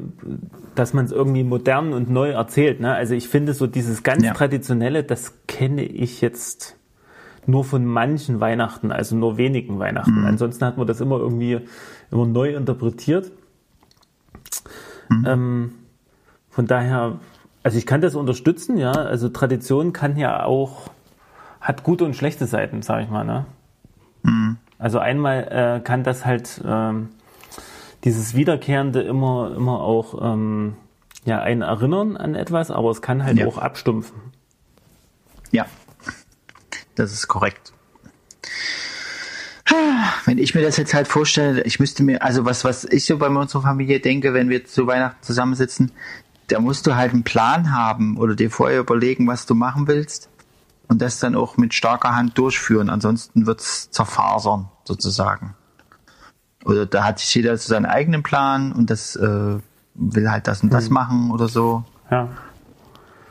[0.74, 2.80] dass man es irgendwie modern und neu erzählt.
[2.80, 2.92] Ne?
[2.94, 4.32] Also ich finde so dieses ganz ja.
[4.32, 6.76] traditionelle, das kenne ich jetzt
[7.46, 10.20] nur von manchen Weihnachten, also nur wenigen Weihnachten.
[10.20, 10.26] Mhm.
[10.26, 11.60] Ansonsten hat man das immer irgendwie
[12.10, 13.30] immer neu interpretiert.
[15.08, 15.24] Mhm.
[15.26, 15.74] Ähm,
[16.50, 17.18] von daher,
[17.62, 18.92] also ich kann das unterstützen, ja.
[18.92, 20.90] Also Tradition kann ja auch,
[21.60, 23.46] hat gute und schlechte Seiten, sage ich mal, ne?
[24.22, 24.56] Mhm.
[24.78, 25.48] Also einmal
[25.78, 27.10] äh, kann das halt ähm,
[28.04, 30.74] dieses Wiederkehrende immer, immer auch ähm,
[31.24, 33.46] ja, einen erinnern an etwas, aber es kann halt ja.
[33.46, 34.16] auch abstumpfen.
[35.50, 35.66] Ja,
[36.94, 37.72] das ist korrekt.
[40.24, 43.18] Wenn ich mir das jetzt halt vorstelle, ich müsste mir, also was, was ich so
[43.18, 45.92] bei unserer Familie denke, wenn wir zu Weihnachten zusammensitzen,
[46.48, 50.28] da musst du halt einen Plan haben oder dir vorher überlegen, was du machen willst
[50.88, 52.90] und das dann auch mit starker Hand durchführen.
[52.90, 55.54] Ansonsten wird's zerfasern, sozusagen.
[56.64, 59.58] Oder da hat sich jeder seinen eigenen Plan und das äh,
[59.94, 60.94] will halt das und das mhm.
[60.94, 61.84] machen oder so.
[62.10, 62.28] Ja.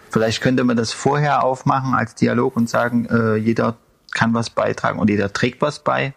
[0.10, 3.76] Vielleicht könnte man das vorher aufmachen als Dialog und sagen, äh, jeder
[4.12, 6.14] kann was beitragen und jeder trägt was bei.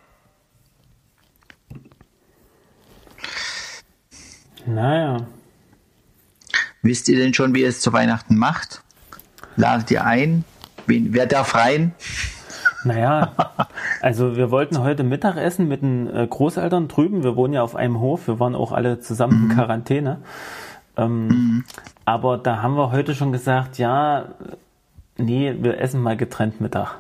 [4.66, 5.26] Naja.
[6.82, 8.82] Wisst ihr denn schon, wie ihr es zu Weihnachten macht?
[9.56, 10.44] Ladet ihr ein?
[10.86, 11.92] Wen, wer darf rein?
[12.84, 13.32] Naja,
[14.00, 17.22] also wir wollten heute Mittag essen mit den äh, Großeltern drüben.
[17.22, 18.26] Wir wohnen ja auf einem Hof.
[18.26, 19.50] Wir waren auch alle zusammen mhm.
[19.50, 20.18] in Quarantäne.
[20.96, 21.64] Ähm, mhm.
[22.04, 24.26] Aber da haben wir heute schon gesagt, ja,
[25.16, 26.96] nee, wir essen mal getrennt Mittag.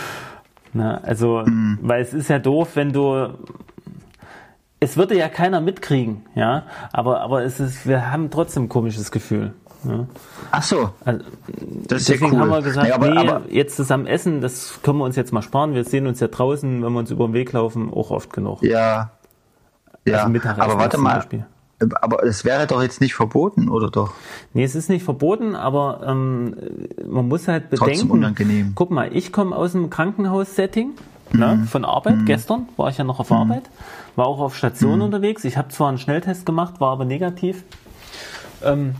[0.72, 1.78] Na, also, mhm.
[1.82, 3.34] weil es ist ja doof, wenn du
[4.80, 9.10] es würde ja keiner mitkriegen, ja, aber, aber es ist, wir haben trotzdem ein komisches
[9.10, 9.52] Gefühl.
[9.84, 10.06] Ja.
[10.50, 10.90] Ach so.
[11.04, 11.24] Also,
[11.86, 12.40] das ist deswegen ja cool.
[12.40, 15.32] haben wir gesagt, nee, aber, nee aber, jetzt zusammen essen, das können wir uns jetzt
[15.32, 15.74] mal sparen.
[15.74, 18.62] Wir sehen uns ja draußen, wenn wir uns über den Weg laufen, auch oft genug.
[18.62, 19.10] Ja.
[20.06, 20.24] Ja.
[20.24, 21.24] Also aber warte mal.
[22.02, 24.12] Aber es wäre doch jetzt nicht verboten, oder doch?
[24.52, 26.54] Nee, es ist nicht verboten, aber ähm,
[27.06, 27.92] man muss halt bedenken.
[27.92, 28.72] Trotzdem unangenehm.
[28.74, 30.90] Guck mal, ich komme aus einem Krankenhaussetting
[31.32, 31.64] ne, mhm.
[31.64, 32.16] von Arbeit.
[32.16, 32.24] Mhm.
[32.26, 33.36] Gestern war ich ja noch auf mhm.
[33.36, 33.70] Arbeit,
[34.16, 35.44] war auch auf Station unterwegs.
[35.44, 37.64] Ich habe zwar einen Schnelltest gemacht, war aber negativ.
[38.62, 38.94] Ähm,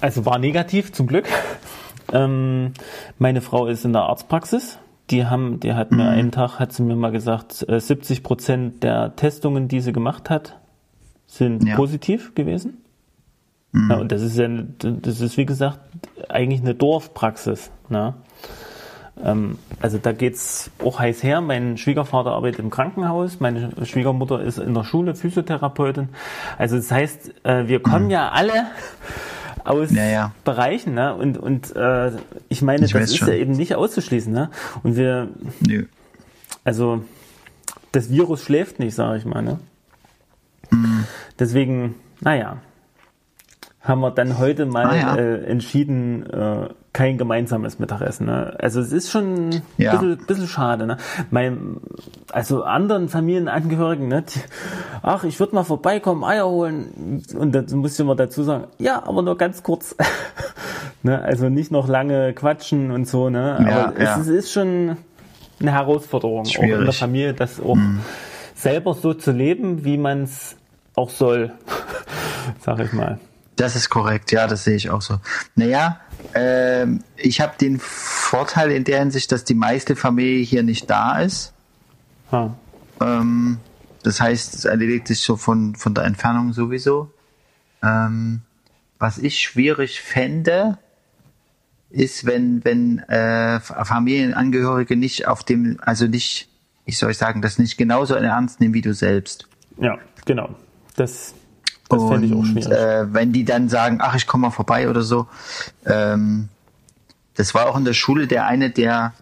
[0.00, 1.28] also war negativ, zum Glück.
[2.14, 2.74] Ähm,
[3.18, 4.78] meine Frau ist in der Arztpraxis.
[5.08, 8.82] Die haben, die hat mir einen Tag, hat sie mir mal gesagt, 70 äh, Prozent
[8.82, 10.58] der Testungen, die sie gemacht hat,
[11.26, 11.74] sind ja.
[11.74, 12.82] positiv gewesen.
[13.74, 15.80] Ja, und das ist ja, das ist wie gesagt
[16.28, 17.70] eigentlich eine Dorfpraxis.
[17.88, 18.14] Ne?
[19.22, 21.40] Ähm, also da geht's auch heiß her.
[21.40, 26.08] Mein Schwiegervater arbeitet im Krankenhaus, meine Schwiegermutter ist in der Schule Physiotherapeutin.
[26.58, 28.10] Also das heißt, äh, wir kommen mhm.
[28.10, 28.66] ja alle
[29.64, 30.32] aus ja, ja.
[30.44, 31.14] Bereichen, ne?
[31.14, 32.12] Und, und äh,
[32.48, 33.28] ich meine, ich das ist schon.
[33.28, 34.50] ja eben nicht auszuschließen, ne?
[34.82, 35.28] Und wir
[35.60, 35.84] Nö.
[36.64, 37.04] also
[37.92, 39.60] das Virus schläft nicht, sage ich mal, ne?
[40.70, 41.04] Mhm.
[41.38, 42.58] Deswegen, naja,
[43.82, 45.16] haben wir dann heute mal ah, ja.
[45.16, 48.26] äh, entschieden, äh, kein gemeinsames Mittagessen.
[48.26, 48.54] Ne?
[48.58, 49.92] Also es ist schon ein ja.
[49.92, 50.86] bisschen, bisschen schade.
[50.86, 50.98] Ne?
[51.30, 51.78] Mein,
[52.30, 54.22] also anderen Familienangehörigen, ne?
[54.22, 54.40] Die,
[55.02, 57.22] ach, ich würde mal vorbeikommen, Eier holen.
[57.34, 59.96] Und dann muss ich immer dazu sagen, ja, aber nur ganz kurz.
[61.02, 61.22] ne?
[61.22, 63.30] Also nicht noch lange quatschen und so.
[63.30, 63.56] Ne?
[63.58, 64.98] Aber ja, es, es, ist schon
[65.60, 66.74] eine Herausforderung, Schwierig.
[66.74, 68.00] auch in der Familie, das auch mhm.
[68.54, 70.56] selber so zu leben, wie man es
[70.94, 71.52] auch soll,
[72.60, 73.18] sag ich mal.
[73.62, 75.20] Das ist korrekt, ja, das sehe ich auch so.
[75.54, 76.00] Naja,
[76.34, 76.84] äh,
[77.16, 81.52] ich habe den Vorteil in der Hinsicht, dass die meiste Familie hier nicht da ist.
[82.30, 82.54] Hm.
[83.00, 83.58] Ähm,
[84.02, 87.12] das heißt, es erledigt sich so von, von der Entfernung sowieso.
[87.84, 88.40] Ähm,
[88.98, 90.78] was ich schwierig fände,
[91.88, 96.48] ist, wenn, wenn äh, Familienangehörige nicht auf dem, also nicht,
[96.84, 99.46] ich soll sagen, das nicht genauso ernst nehmen wie du selbst.
[99.78, 100.56] Ja, genau.
[100.96, 101.34] Das,
[101.98, 102.70] das fände ich auch schwierig.
[102.70, 105.26] Äh, wenn die dann sagen, ach, ich komme mal vorbei oder so.
[105.86, 106.48] Ähm,
[107.34, 109.14] das war auch in der Schule der eine, der,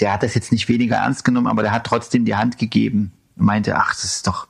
[0.00, 3.12] der hat das jetzt nicht weniger ernst genommen, aber der hat trotzdem die Hand gegeben
[3.36, 4.48] und meinte, ach, das ist doch,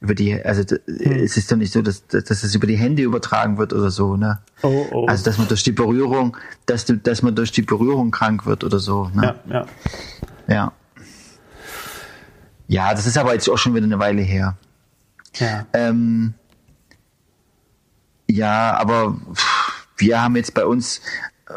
[0.00, 0.80] über die, also hm.
[0.86, 4.16] es ist doch nicht so, dass, dass es über die Hände übertragen wird oder so,
[4.16, 4.40] ne?
[4.62, 5.06] Oh, oh.
[5.06, 8.62] Also dass man durch die Berührung, dass du, dass man durch die Berührung krank wird
[8.64, 9.34] oder so, ne?
[9.48, 9.66] Ja, ja.
[10.48, 10.72] Ja.
[12.68, 14.56] Ja, das ist aber jetzt auch schon wieder eine Weile her.
[15.36, 15.66] Ja.
[15.72, 16.34] Ähm,
[18.36, 19.16] ja, aber
[19.96, 21.00] wir haben jetzt bei uns,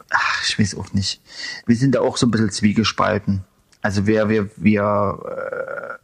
[0.10, 1.22] ach, ich weiß auch nicht,
[1.66, 3.44] wir sind da auch so ein bisschen zwiegespalten.
[3.82, 6.00] Also wir, wir, wir,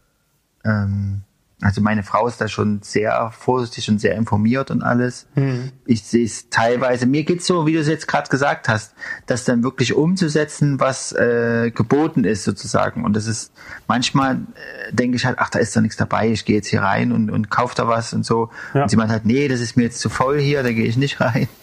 [0.63, 1.21] äh, ähm,
[1.62, 5.28] also meine Frau ist da schon sehr vorsichtig und sehr informiert und alles.
[5.36, 5.72] Mhm.
[5.86, 8.93] Ich sehe es teilweise, mir geht's so, wie du es jetzt gerade gesagt hast,
[9.26, 13.06] das dann wirklich umzusetzen, was äh, geboten ist sozusagen.
[13.06, 13.53] Und das ist
[13.88, 16.82] manchmal äh, denke ich halt, ach, da ist doch nichts dabei, ich gehe jetzt hier
[16.82, 18.49] rein und, und kaufe da was und so.
[18.74, 18.84] Ja.
[18.84, 20.97] Und sie meint halt, nee, das ist mir jetzt zu voll hier, da gehe ich
[20.97, 21.47] nicht rein.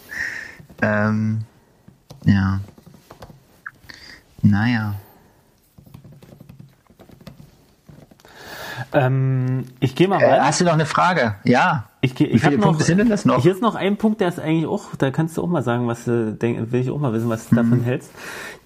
[0.81, 1.45] Ähm,
[2.25, 2.59] ja.
[4.41, 4.95] Naja.
[8.93, 10.39] Ähm, ich gehe mal rein.
[10.39, 11.35] Äh, hast du noch eine Frage?
[11.43, 11.85] Ja.
[12.01, 13.41] Ich geh, ich Wie viele noch, Punkte sind denn das noch?
[13.41, 15.87] Hier ist noch ein Punkt, der ist eigentlich auch, da kannst du auch mal sagen,
[15.87, 17.57] was du denk, will ich auch mal wissen, was du mhm.
[17.57, 18.11] davon hältst.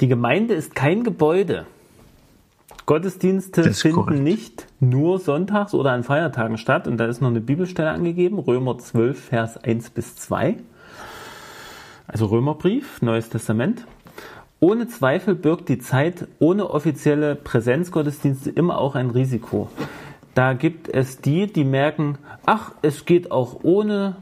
[0.01, 1.65] Die Gemeinde ist kein Gebäude.
[2.87, 4.21] Gottesdienste finden korrekt.
[4.21, 6.87] nicht nur sonntags oder an Feiertagen statt.
[6.87, 10.57] Und da ist noch eine Bibelstelle angegeben, Römer 12, Vers 1 bis 2.
[12.07, 13.85] Also Römerbrief, Neues Testament.
[14.59, 19.69] Ohne Zweifel birgt die Zeit ohne offizielle Präsenzgottesdienste immer auch ein Risiko.
[20.37, 24.17] Da gibt es die, die merken, ach, es geht auch ohne,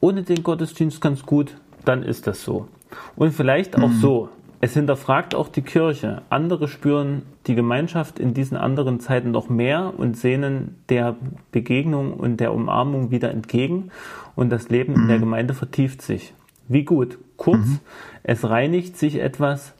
[0.00, 2.66] ohne den Gottesdienst ganz gut, dann ist das so.
[3.14, 4.00] Und vielleicht auch mhm.
[4.00, 4.28] so.
[4.60, 6.22] Es hinterfragt auch die Kirche.
[6.30, 11.14] Andere spüren die Gemeinschaft in diesen anderen Zeiten noch mehr und sehnen der
[11.52, 13.92] Begegnung und der Umarmung wieder entgegen
[14.34, 15.02] und das Leben mhm.
[15.02, 15.22] in der mhm.
[15.22, 16.34] Gemeinde vertieft sich.
[16.66, 17.18] Wie gut.
[17.36, 17.78] Kurz, mhm.
[18.24, 19.74] es reinigt sich etwas,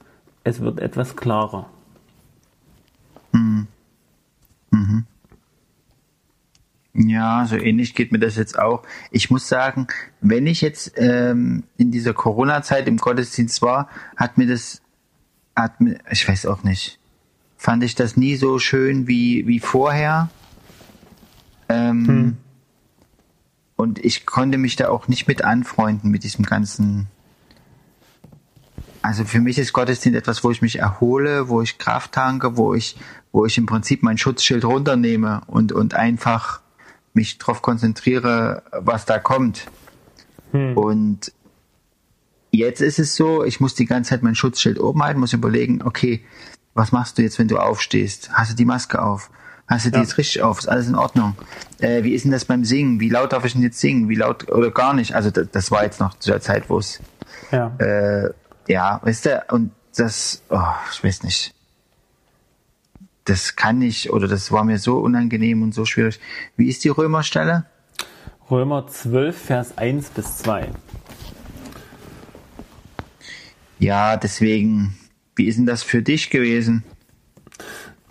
[0.45, 1.67] es wird etwas klarer.
[3.33, 3.67] Mhm.
[4.71, 5.07] Mhm.
[6.99, 8.83] Ja, so ähnlich geht mir das jetzt auch.
[9.11, 9.87] Ich muss sagen,
[10.23, 14.81] wenn ich jetzt ähm, in dieser Corona-Zeit im Gottesdienst war, hat mir das,
[15.55, 16.99] hat mir, ich weiß auch nicht,
[17.59, 20.31] fand ich das nie so schön wie, wie vorher.
[21.69, 22.37] Ähm, hm.
[23.77, 27.09] Und ich konnte mich da auch nicht mit anfreunden mit diesem ganzen.
[29.03, 32.73] Also für mich ist Gottesdienst etwas, wo ich mich erhole, wo ich Kraft tanke, wo
[32.73, 32.97] ich,
[33.33, 36.63] wo ich im Prinzip mein Schutzschild runternehme und, und einfach
[37.17, 39.67] mich darauf konzentriere, was da kommt.
[40.53, 40.77] Hm.
[40.77, 41.33] Und
[42.53, 45.83] jetzt ist es so, ich muss die ganze Zeit mein Schutzschild oben halten, muss überlegen,
[45.83, 46.25] okay,
[46.75, 48.31] was machst du jetzt, wenn du aufstehst?
[48.33, 49.31] Hast du die Maske auf?
[49.67, 50.03] Hast du die ja.
[50.03, 50.61] jetzt richtig auf?
[50.61, 51.35] Ist alles in Ordnung?
[51.81, 53.01] Äh, wie ist denn das beim Singen?
[53.01, 54.09] Wie laut darf ich denn jetzt singen?
[54.09, 55.15] Wie laut oder gar nicht?
[55.15, 57.01] Also das, das war jetzt noch zu der Zeit, wo es
[57.51, 57.75] ja.
[57.79, 58.31] Äh,
[58.69, 60.61] ja, weißt du, und das, oh,
[60.93, 61.55] ich weiß nicht
[63.27, 66.21] das kann ich oder das war mir so unangenehm und so schwierig.
[66.57, 67.67] Wie ist die Römerstelle?
[68.51, 70.69] Römer 12, Vers 1 bis 2.
[73.79, 74.97] Ja, deswegen,
[75.35, 76.85] wie ist denn das für dich gewesen?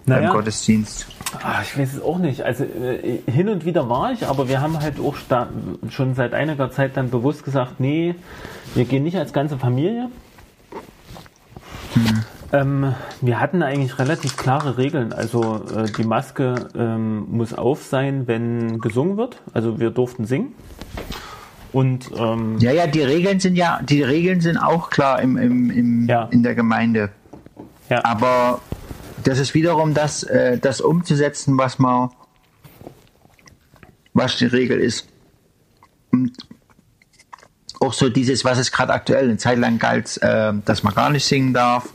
[0.05, 1.07] Naja, beim Gottesdienst?
[1.41, 2.41] Ach, ich weiß es auch nicht.
[2.41, 5.16] Also äh, hin und wieder war ich, aber wir haben halt auch
[5.89, 8.16] schon seit einiger Zeit dann bewusst gesagt, nee,
[8.76, 10.09] wir gehen nicht als ganze Familie.
[11.93, 12.26] Hm.
[12.52, 15.14] Ähm, wir hatten eigentlich relativ klare Regeln.
[15.14, 19.41] Also äh, die Maske ähm, muss auf sein, wenn gesungen wird.
[19.54, 20.54] Also wir durften singen.
[21.72, 25.70] Und ähm, ja, ja, die Regeln sind ja, die Regeln sind auch klar im, im,
[25.70, 26.30] im ja.
[26.32, 27.10] in der Gemeinde.
[27.89, 28.06] Ja.
[28.06, 28.62] Aber
[29.24, 32.12] das ist wiederum das, äh, das umzusetzen, was man,
[34.14, 35.08] was die Regel ist.
[36.12, 36.32] Und
[37.82, 41.10] auch so dieses, was ist gerade aktuell, eine Zeit lang galt, äh, dass man gar
[41.10, 41.89] nicht singen darf.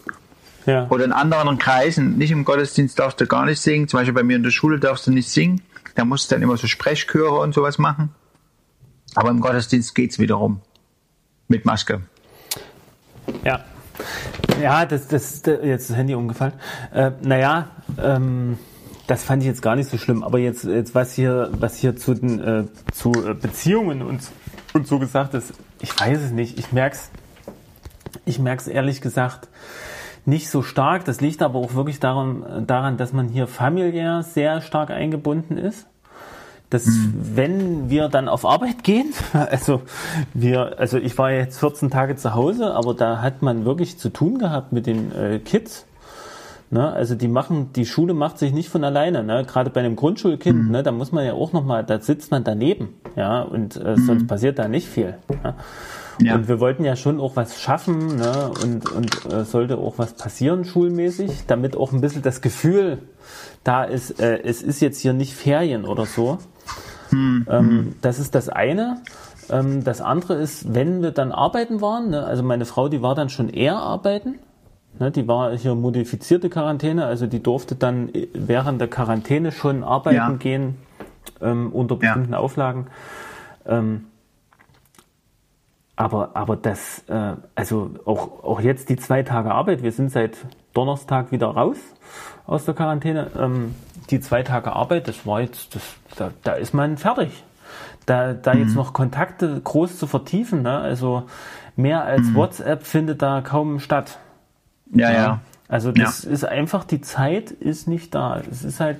[0.70, 0.86] Ja.
[0.88, 3.88] Oder in anderen Kreisen, nicht im Gottesdienst darfst du gar nicht singen.
[3.88, 5.62] Zum Beispiel bei mir in der Schule darfst du nicht singen.
[5.96, 8.14] Da musst du dann immer so Sprechchöre und sowas machen.
[9.16, 10.60] Aber im Gottesdienst geht es wiederum.
[11.48, 12.02] Mit Maske.
[13.44, 13.64] Ja.
[14.62, 16.52] Ja, das, das, das jetzt das Handy umgefallen.
[16.92, 18.56] Äh, naja, ähm,
[19.08, 20.22] das fand ich jetzt gar nicht so schlimm.
[20.22, 24.20] Aber jetzt, jetzt was hier, was hier zu den äh, zu äh, Beziehungen und,
[24.72, 26.60] und so gesagt ist, ich weiß es nicht.
[26.60, 27.10] Ich merk's,
[28.24, 29.48] ich merk's ehrlich gesagt
[30.26, 31.04] nicht so stark.
[31.04, 35.86] Das liegt aber auch wirklich daran, daran, dass man hier familiär sehr stark eingebunden ist.
[36.70, 37.14] dass mhm.
[37.34, 39.82] wenn wir dann auf Arbeit gehen, also
[40.34, 44.08] wir, also ich war jetzt 14 Tage zu Hause, aber da hat man wirklich zu
[44.08, 45.86] tun gehabt mit den äh, Kids.
[46.70, 46.92] Ne?
[46.92, 49.24] Also die machen, die Schule macht sich nicht von alleine.
[49.24, 49.44] Ne?
[49.44, 50.70] Gerade bei einem Grundschulkind, mhm.
[50.70, 50.82] ne?
[50.82, 54.06] da muss man ja auch nochmal, da sitzt man daneben, ja, und äh, mhm.
[54.06, 55.16] sonst passiert da nicht viel.
[55.42, 55.54] Ja?
[56.22, 56.34] Ja.
[56.34, 58.50] Und wir wollten ja schon auch was schaffen ne?
[58.62, 62.98] und, und äh, sollte auch was passieren schulmäßig, damit auch ein bisschen das Gefühl
[63.64, 66.38] da ist, äh, es ist jetzt hier nicht Ferien oder so.
[67.10, 67.46] Mhm.
[67.50, 68.98] Ähm, das ist das eine.
[69.50, 72.24] Ähm, das andere ist, wenn wir dann arbeiten waren, ne?
[72.24, 74.38] also meine Frau, die war dann schon eher arbeiten,
[74.98, 80.16] Ne, die war hier modifizierte Quarantäne, also die durfte dann während der Quarantäne schon arbeiten
[80.16, 80.30] ja.
[80.32, 80.76] gehen
[81.40, 82.38] ähm, unter bestimmten ja.
[82.38, 82.88] Auflagen.
[83.66, 84.06] Ähm,
[85.96, 90.36] aber, aber das, äh, also auch, auch jetzt die zwei Tage Arbeit, wir sind seit
[90.72, 91.76] Donnerstag wieder raus
[92.46, 93.30] aus der Quarantäne.
[93.38, 93.74] Ähm,
[94.10, 95.82] die zwei Tage Arbeit, das war jetzt, das,
[96.16, 97.44] da, da ist man fertig.
[98.06, 98.60] Da, da mhm.
[98.60, 100.78] jetzt noch Kontakte groß zu vertiefen, ne?
[100.78, 101.24] also
[101.76, 102.34] mehr als mhm.
[102.34, 104.18] WhatsApp findet da kaum statt.
[104.92, 105.40] Ja, ja.
[105.68, 106.30] Also das ja.
[106.30, 108.42] ist einfach, die Zeit ist nicht da.
[108.50, 108.98] Es ist halt,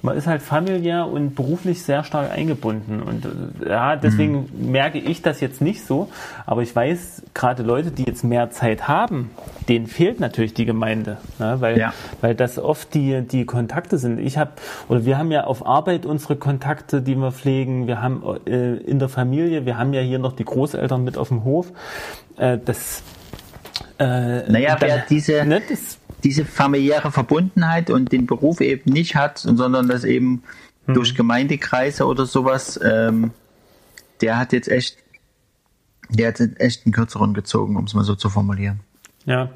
[0.00, 3.02] man ist halt familiär und beruflich sehr stark eingebunden.
[3.02, 4.70] Und äh, ja, deswegen mhm.
[4.70, 6.08] merke ich das jetzt nicht so.
[6.46, 9.30] Aber ich weiß, gerade Leute, die jetzt mehr Zeit haben,
[9.68, 11.18] denen fehlt natürlich die Gemeinde.
[11.38, 11.56] Ne?
[11.60, 11.92] Weil, ja.
[12.22, 14.20] weil das oft die, die Kontakte sind.
[14.20, 14.52] Ich habe,
[14.88, 17.86] oder wir haben ja auf Arbeit unsere Kontakte, die wir pflegen.
[17.86, 21.28] Wir haben äh, in der Familie, wir haben ja hier noch die Großeltern mit auf
[21.28, 21.72] dem Hof.
[22.38, 23.02] Äh, das
[23.98, 25.62] äh, naja, dann, wer diese, ne,
[26.24, 30.42] diese familiäre Verbundenheit und den Beruf eben nicht hat, sondern das eben
[30.86, 30.94] hm.
[30.94, 33.32] durch Gemeindekreise oder sowas, ähm,
[34.20, 34.98] der hat jetzt echt,
[36.10, 38.80] der hat echt einen kürzeren gezogen, um es mal so zu formulieren.
[39.26, 39.50] Ja,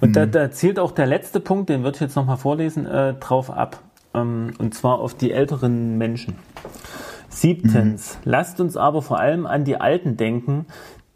[0.00, 0.12] und mhm.
[0.14, 3.50] da, da zielt auch der letzte Punkt, den würde ich jetzt nochmal vorlesen, äh, drauf
[3.50, 3.78] ab.
[4.14, 6.36] Ähm, und zwar auf die älteren Menschen.
[7.28, 8.30] Siebtens, mhm.
[8.30, 10.64] lasst uns aber vor allem an die Alten denken,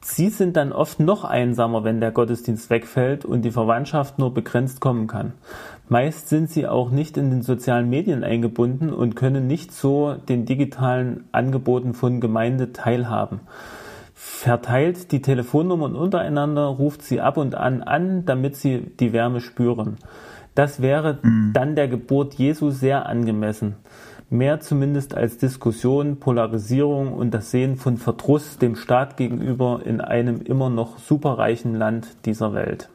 [0.04, 4.80] Sie sind dann oft noch einsamer, wenn der Gottesdienst wegfällt und die Verwandtschaft nur begrenzt
[4.80, 5.32] kommen kann.
[5.88, 10.44] Meist sind sie auch nicht in den sozialen Medien eingebunden und können nicht so den
[10.44, 13.40] digitalen Angeboten von Gemeinde teilhaben.
[14.12, 19.98] Verteilt die Telefonnummern untereinander, ruft sie ab und an an, damit sie die Wärme spüren.
[20.56, 21.52] Das wäre mhm.
[21.54, 23.76] dann der Geburt Jesu sehr angemessen
[24.32, 30.40] mehr zumindest als Diskussion, Polarisierung und das Sehen von Verdruss dem Staat gegenüber in einem
[30.42, 32.88] immer noch superreichen Land dieser Welt.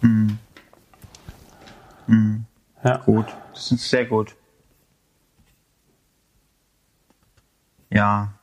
[0.00, 0.38] Mhm.
[2.06, 2.44] Mhm.
[2.82, 2.98] Ja.
[2.98, 4.34] Gut, das ist sehr gut.
[7.90, 8.37] Ja,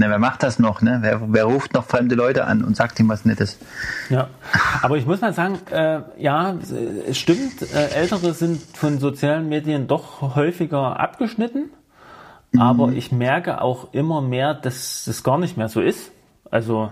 [0.00, 0.80] Ne, wer macht das noch?
[0.80, 1.00] Ne?
[1.02, 3.58] Wer, wer, ruft noch fremde Leute an und sagt ihm was Nettes?
[4.08, 4.28] Ja,
[4.80, 6.54] aber ich muss mal sagen, äh, ja,
[7.06, 11.68] es stimmt, äh, Ältere sind von sozialen Medien doch häufiger abgeschnitten.
[12.52, 12.60] Mhm.
[12.62, 16.10] Aber ich merke auch immer mehr, dass das gar nicht mehr so ist.
[16.50, 16.90] Also,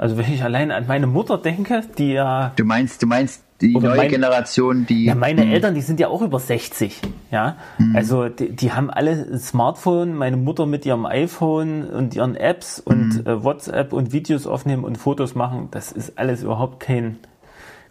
[0.00, 2.52] also wenn ich allein an meine Mutter denke, die ja.
[2.56, 5.04] Du meinst, du meinst die neue mein, Generation, die.
[5.04, 5.52] Ja, meine mh.
[5.52, 6.98] Eltern, die sind ja auch über 60.
[7.30, 7.94] Ja, mhm.
[7.94, 10.14] also die, die, haben alle ein Smartphone.
[10.14, 13.26] Meine Mutter mit ihrem iPhone und ihren Apps und mhm.
[13.26, 15.68] äh, WhatsApp und Videos aufnehmen und Fotos machen.
[15.70, 17.18] Das ist alles überhaupt kein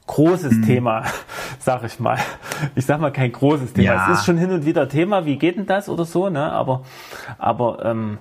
[0.08, 0.66] großes mhm.
[0.66, 1.04] Thema,
[1.60, 2.18] sag ich mal.
[2.74, 3.86] Ich sag mal kein großes Thema.
[3.86, 4.12] Ja.
[4.12, 5.28] Es ist schon hin und wieder Thema.
[5.28, 6.32] Wie geht denn das oder so?
[6.32, 6.52] Ne?
[6.52, 6.82] Aber,
[7.38, 8.18] aber ähm,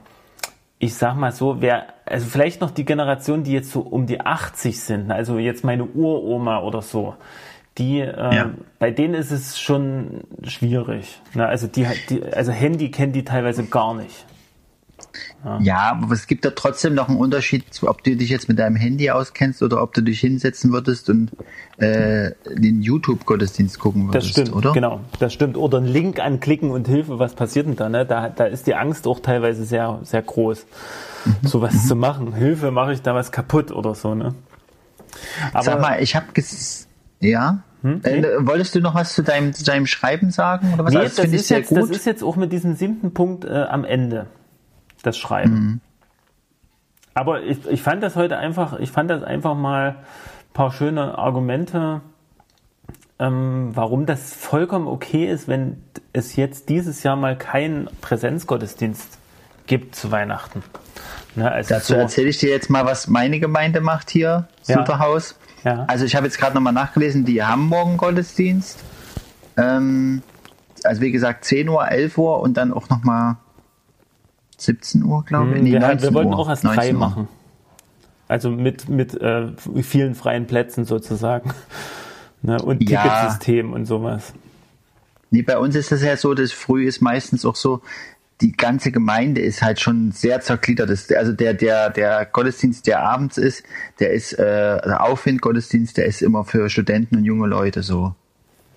[0.79, 4.20] ich sag mal so, wer, also vielleicht noch die Generation, die jetzt so um die
[4.20, 7.14] 80 sind, also jetzt meine Uroma oder so,
[7.79, 8.51] die, äh, ja.
[8.79, 11.20] bei denen ist es schon schwierig.
[11.35, 11.47] Ne?
[11.47, 14.24] Also die, die, also Handy kennen die teilweise gar nicht.
[15.45, 15.59] Ja.
[15.61, 18.77] ja, aber es gibt da trotzdem noch einen Unterschied, ob du dich jetzt mit deinem
[18.77, 21.31] Handy auskennst oder ob du dich hinsetzen würdest und
[21.79, 24.73] äh, den YouTube-Gottesdienst gucken würdest, das stimmt, oder?
[24.73, 25.57] Genau, das stimmt.
[25.57, 27.89] Oder einen Link anklicken und Hilfe, was passiert denn da?
[27.89, 28.05] Ne?
[28.05, 30.67] Da, da ist die Angst auch teilweise sehr, sehr groß,
[31.25, 31.47] mhm.
[31.47, 31.89] sowas mhm.
[31.89, 32.35] zu machen.
[32.35, 34.15] Hilfe, mache ich da was kaputt oder so.
[34.15, 34.35] Ne?
[35.53, 36.27] Aber, Sag mal, ich habe
[37.21, 37.63] ja.
[37.83, 38.01] Hm?
[38.03, 40.75] Äh, wolltest du noch was zu deinem, zu deinem Schreiben sagen?
[40.75, 40.93] Oder was?
[40.93, 43.51] Nee, also, das, das, ist jetzt, das ist jetzt auch mit diesem siebten Punkt äh,
[43.51, 44.27] am Ende
[45.03, 45.55] das Schreiben.
[45.55, 45.81] Mhm.
[47.15, 51.19] Aber ich, ich fand das heute einfach, ich fand das einfach mal ein paar schöne
[51.19, 52.01] Argumente,
[53.19, 55.83] ähm, warum das vollkommen okay ist, wenn
[56.13, 59.19] es jetzt dieses Jahr mal keinen Präsenzgottesdienst
[59.67, 60.63] gibt zu Weihnachten.
[61.35, 64.79] Ne, also Dazu so erzähle ich dir jetzt mal, was meine Gemeinde macht hier, ja.
[64.79, 65.39] Superhaus.
[65.65, 65.85] Ja.
[65.89, 68.79] Also ich habe jetzt gerade nochmal nachgelesen, die haben morgen Gottesdienst.
[69.57, 70.23] Ähm,
[70.85, 73.37] also wie gesagt 10 Uhr, 11 Uhr und dann auch nochmal
[74.59, 75.57] 17 Uhr, glaube ich.
[75.57, 77.29] Hm, nee, wir, wir wollten auch erst frei machen.
[78.27, 79.49] Also mit, mit äh,
[79.83, 81.53] vielen freien Plätzen sozusagen.
[82.43, 82.61] ne?
[82.61, 83.03] Und ja.
[83.03, 84.35] Ticketsystem und sowas.
[85.31, 87.83] Nee, bei uns ist es ja so, dass früh ist meistens auch so,
[88.41, 90.91] die ganze Gemeinde ist halt schon sehr zergliedert.
[90.91, 93.65] Also der, der, der Gottesdienst, der abends ist,
[93.99, 98.15] der ist, äh, der Aufwindgottesdienst, der ist immer für Studenten und junge Leute so.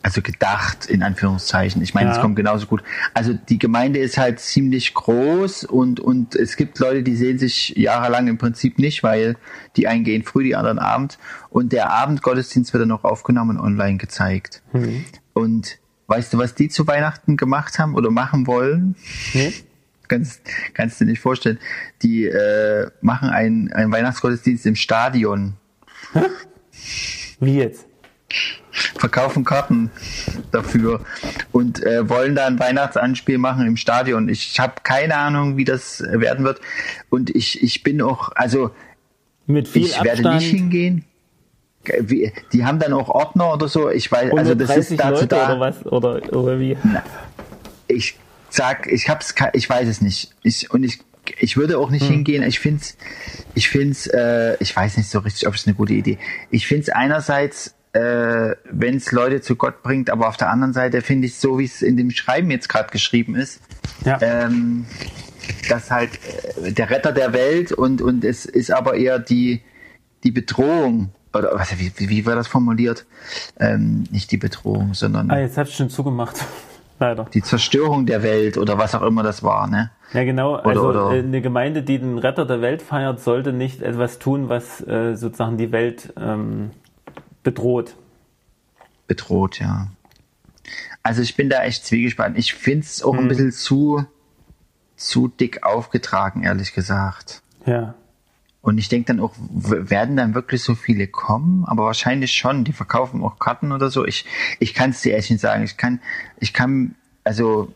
[0.04, 1.82] Also gedacht, in Anführungszeichen.
[1.82, 2.82] Ich meine, es kommt genauso gut.
[3.14, 7.70] Also die Gemeinde ist halt ziemlich groß und, und es gibt Leute, die sehen sich
[7.78, 9.38] jahrelang im Prinzip nicht, weil
[9.76, 11.20] die einen gehen früh, die anderen Abend.
[11.50, 14.64] Und der Abendgottesdienst wird dann noch aufgenommen und online gezeigt.
[14.74, 15.06] Mhm.
[15.34, 15.80] Und
[16.12, 18.96] Weißt du, was die zu Weihnachten gemacht haben oder machen wollen?
[19.32, 19.54] Hm?
[20.10, 20.42] Kannst,
[20.74, 21.58] kannst du dir nicht vorstellen.
[22.02, 25.54] Die äh, machen einen, einen Weihnachtsgottesdienst im Stadion.
[26.12, 26.26] Hä?
[27.40, 27.88] Wie jetzt?
[29.02, 29.92] Verkaufen Karten
[30.52, 31.02] dafür
[31.52, 34.30] und äh, wollen da ein Weihnachtsanspiel machen im Stadion.
[34.30, 36.62] Ich habe keine Ahnung, wie das werden wird.
[37.10, 38.72] Und ich, ich bin auch, also
[39.48, 40.24] Mit viel ich Abstand.
[40.24, 41.06] werde nicht hingehen
[42.00, 43.90] wie, die haben dann auch Ordner oder so.
[43.90, 45.46] Ich weiß, also das ist dazu Leute da.
[45.46, 45.86] Oder was?
[45.86, 46.78] Oder, oder wie?
[46.84, 47.04] Na,
[47.88, 48.18] ich
[48.50, 50.32] sag, ich hab's, ich weiß es nicht.
[50.44, 51.00] Ich, und ich,
[51.40, 52.16] ich würde auch nicht hm.
[52.16, 52.44] hingehen.
[52.44, 52.98] Ich find's,
[53.56, 56.18] ich find's, äh, ich weiß nicht so richtig, ob es eine gute Idee.
[56.50, 61.02] Ich find's einerseits, äh, wenn es Leute zu Gott bringt, aber auf der anderen Seite
[61.02, 63.62] finde ich so, wie es in dem Schreiben jetzt gerade geschrieben ist,
[64.06, 64.18] ja.
[64.22, 64.86] ähm,
[65.70, 66.12] dass halt
[66.64, 69.62] äh, der Retter der Welt und und es ist aber eher die
[70.24, 73.06] die Bedrohung oder was, wie, wie war das formuliert?
[73.60, 75.32] Ähm, nicht die Bedrohung, sondern.
[75.32, 76.38] Ah, jetzt hab's schon zugemacht.
[77.00, 77.26] Leider.
[77.34, 79.90] Die Zerstörung der Welt oder was auch immer das war, ne?
[80.14, 80.60] Ja, genau.
[80.60, 84.50] Oder, also oder, eine Gemeinde, die den Retter der Welt feiert, sollte nicht etwas tun,
[84.50, 86.70] was äh, sozusagen die Welt ähm,
[87.44, 87.96] bedroht.
[89.08, 89.88] Bedroht, ja.
[91.04, 92.38] Also ich bin da echt zwiegespannt.
[92.38, 93.20] Ich finde es auch hm.
[93.22, 94.06] ein bisschen zu,
[94.96, 97.42] zu dick aufgetragen, ehrlich gesagt.
[97.66, 97.96] Ja.
[98.62, 101.66] Und ich denke dann auch, werden dann wirklich so viele kommen?
[101.66, 102.64] Aber wahrscheinlich schon.
[102.64, 104.06] Die verkaufen auch Karten oder so.
[104.06, 104.26] Ich,
[104.60, 105.64] ich kann es dir echt nicht sagen.
[105.64, 106.00] Ich kann,
[106.40, 107.74] ich kann, also,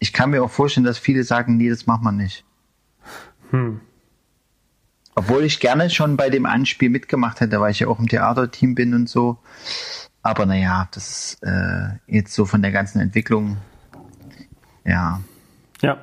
[0.00, 2.44] ich kann mir auch vorstellen, dass viele sagen, nee, das macht man nicht.
[3.50, 3.80] Hm.
[5.14, 8.74] Obwohl ich gerne schon bei dem Anspiel mitgemacht hätte, weil ich ja auch im Theaterteam
[8.74, 9.38] bin und so.
[10.22, 13.58] Aber naja, das ist äh, jetzt so von der ganzen Entwicklung.
[14.84, 15.20] Ja.
[15.80, 15.98] Ja.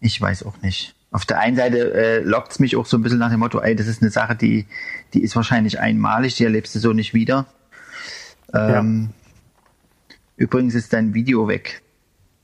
[0.00, 3.02] Ich weiß auch nicht auf der einen Seite äh, lockt es mich auch so ein
[3.02, 4.66] bisschen nach dem Motto, ey, das ist eine Sache, die,
[5.14, 7.46] die ist wahrscheinlich einmalig, die erlebst du so nicht wieder.
[8.52, 10.14] Ähm, ja.
[10.36, 11.82] Übrigens ist dein Video weg.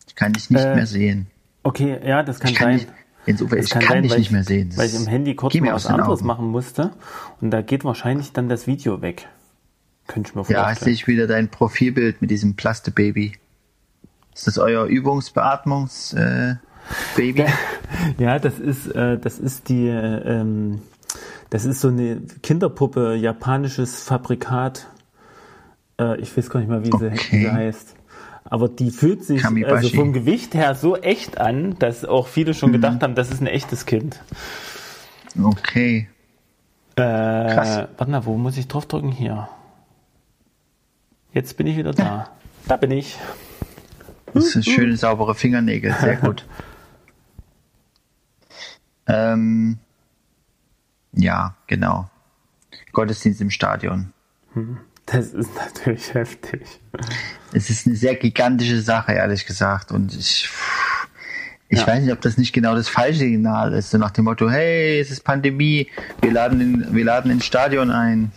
[0.09, 1.27] Ich kann dich nicht äh, mehr sehen.
[1.63, 2.75] Okay, ja, das kann, kann sein.
[2.77, 2.89] Nicht,
[3.27, 4.71] insofern, ich kann, kann sein, dich nicht mehr sehen.
[4.71, 6.27] Das weil ich im Handy kurz mal was anderes Augen.
[6.27, 6.93] machen musste
[7.41, 9.29] und da geht wahrscheinlich dann das Video weg.
[10.07, 10.67] Könnte ich mir vorstellen.
[10.69, 13.33] Ja, sehe ich wieder dein Profilbild mit diesem Plaste-Baby.
[14.35, 16.13] Ist das euer Übungsbeatmungs...
[16.15, 16.57] Äh,
[17.17, 17.47] Baby?
[18.19, 20.81] Ja, das ist, äh, das ist die, ähm,
[21.51, 24.89] das ist so eine Kinderpuppe, japanisches Fabrikat.
[26.01, 27.13] Äh, ich weiß gar nicht mal, wie, okay.
[27.15, 27.95] sie, wie sie heißt.
[28.45, 32.71] Aber die fühlt sich also vom Gewicht her so echt an, dass auch viele schon
[32.71, 32.75] mhm.
[32.75, 34.21] gedacht haben, das ist ein echtes Kind.
[35.43, 36.09] Okay.
[36.97, 37.89] Äh, Krass.
[37.97, 39.11] Warte mal, wo muss ich draufdrücken?
[39.11, 39.49] Hier.
[41.33, 42.05] Jetzt bin ich wieder da.
[42.05, 42.31] Ja.
[42.67, 43.19] Da bin ich.
[44.33, 45.95] Das sind schöne, saubere Fingernägel.
[46.01, 46.47] Sehr gut.
[49.07, 49.79] Ähm,
[51.13, 52.09] ja, genau.
[52.93, 54.15] Gottesdienst im Stadion.
[54.55, 54.79] Hm.
[55.07, 56.63] Das ist natürlich heftig.
[57.53, 59.93] Es ist eine sehr gigantische Sache, ehrlich gesagt.
[59.93, 60.49] Und ich,
[61.69, 61.87] ich ja.
[61.87, 63.91] weiß nicht, ob das nicht genau das falsche Signal ist.
[63.91, 65.89] So nach dem Motto, hey, es ist Pandemie,
[66.23, 68.33] wir laden, in, wir laden ins Stadion ein.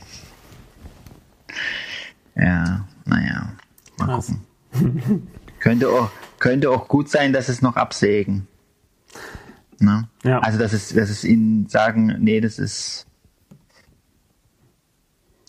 [2.36, 3.53] Ja, naja,
[3.97, 4.28] mal Was?
[4.74, 5.28] gucken.
[5.59, 8.47] könnte, auch, könnte auch gut sein, dass es noch absägen.
[9.80, 10.07] Ne?
[10.24, 10.39] Ja.
[10.39, 13.07] Also, dass es, dass es ihnen sagen, nee, das ist,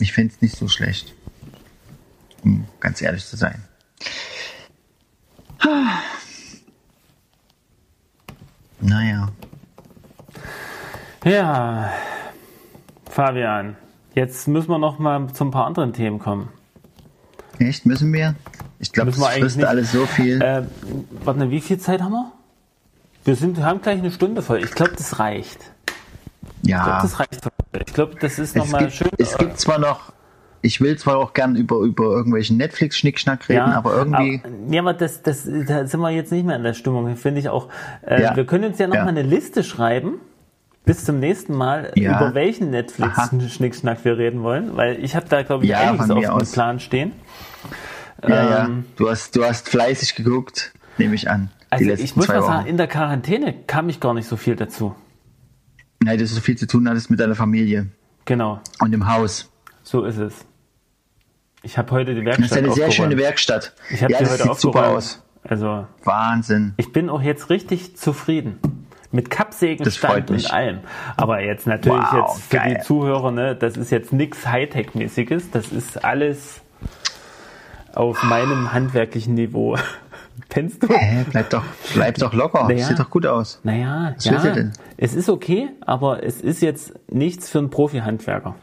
[0.01, 1.15] ich finde es nicht so schlecht,
[2.45, 3.63] um ganz ehrlich zu sein.
[8.81, 9.29] Naja.
[11.25, 11.93] Ja,
[13.11, 13.77] Fabian,
[14.15, 16.49] jetzt müssen wir noch mal zu ein paar anderen Themen kommen.
[17.59, 18.37] Echt, müssen wir?
[18.79, 20.41] Ich glaube, das frisst alles so viel.
[20.41, 20.63] Äh,
[21.25, 22.33] warte, wie viel Zeit haben wir?
[23.25, 24.63] Wir sind, haben gleich eine Stunde voll.
[24.63, 25.59] Ich glaube, das reicht.
[26.63, 26.79] Ja.
[26.79, 27.49] Ich glaube, das reicht.
[27.87, 29.09] Ich glaube, das ist nochmal schön.
[29.19, 30.13] Es gibt zwar noch,
[30.63, 34.43] ich will zwar auch gern über, über irgendwelchen Netflix-Schnickschnack reden, ja, aber irgendwie.
[34.43, 37.41] Aber, ja, aber das, das, da sind wir jetzt nicht mehr in der Stimmung, finde
[37.41, 37.69] ich auch.
[38.07, 38.37] Äh, ja.
[38.37, 39.11] Wir können uns ja nochmal ja.
[39.11, 40.21] eine Liste schreiben.
[40.85, 42.17] Bis zum nächsten Mal, ja.
[42.17, 46.51] über welchen Netflix-Schnickschnack wir reden wollen, weil ich habe da, glaube ich, einiges auf dem
[46.51, 47.13] Plan stehen.
[48.27, 48.69] Ja, ähm, ja.
[48.97, 51.51] Du hast, du hast fleißig geguckt, nehme ich an.
[51.69, 54.95] Also ich muss mal sagen, in der Quarantäne kam ich gar nicht so viel dazu.
[56.17, 57.89] Dass du so viel zu tun hattest mit deiner Familie.
[58.25, 58.61] Genau.
[58.81, 59.51] Und im Haus.
[59.83, 60.45] So ist es.
[61.63, 62.51] Ich habe heute die Werkstatt.
[62.51, 63.75] Das ist eine sehr schöne Werkstatt.
[63.91, 65.23] Ich habe ja, heute sieht super aus.
[65.43, 66.75] Also Wahnsinn.
[66.77, 68.59] Ich bin auch jetzt richtig zufrieden.
[69.11, 70.81] Mit Kappsägenstand und allem.
[71.17, 72.77] Aber jetzt natürlich wow, jetzt für geil.
[72.79, 75.51] die Zuhörer, ne, das ist jetzt nichts Hightech-mäßiges.
[75.51, 76.61] Das ist alles
[77.95, 79.79] auf meinem handwerklichen Niveau.
[80.49, 80.89] Kennst du?
[80.89, 81.64] Hä, bleib doch,
[81.95, 82.68] bleib doch locker.
[82.68, 83.61] Naja, Sieht doch gut aus.
[83.62, 84.72] Naja, Was ja, denn?
[84.97, 88.55] es ist okay, aber es ist jetzt nichts für einen Profi-Handwerker.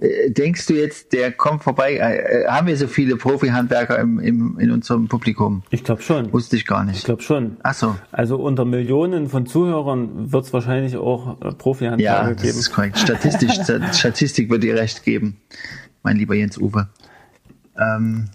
[0.00, 1.94] Äh, denkst du jetzt, der kommt vorbei?
[1.94, 5.62] Äh, äh, haben wir so viele Profi-Handwerker im, im, in unserem Publikum?
[5.70, 6.32] Ich glaube schon.
[6.32, 6.98] Wusste ich gar nicht.
[6.98, 7.58] Ich glaube schon.
[7.62, 7.96] Ach so.
[8.10, 12.38] Also unter Millionen von Zuhörern wird es wahrscheinlich auch Profi-Handwerker geben.
[12.38, 12.98] Ja, das ist korrekt.
[12.98, 13.58] Statistisch,
[13.92, 15.36] Statistik wird dir recht geben,
[16.02, 16.88] mein lieber Jens Uwe.
[17.78, 18.30] Ähm,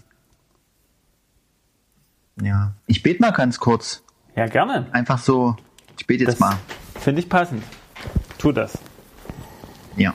[2.40, 4.02] ja, ich bete mal ganz kurz.
[4.34, 4.86] Ja, gerne.
[4.92, 5.56] Einfach so,
[5.98, 6.58] ich bete jetzt das mal.
[7.00, 7.62] Finde ich passend.
[8.38, 8.78] Tu das.
[9.96, 10.14] Ja.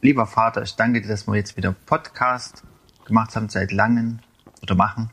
[0.00, 2.62] Lieber Vater, ich danke dir, dass wir jetzt wieder Podcast
[3.04, 4.20] gemacht haben seit langem
[4.62, 5.10] oder machen.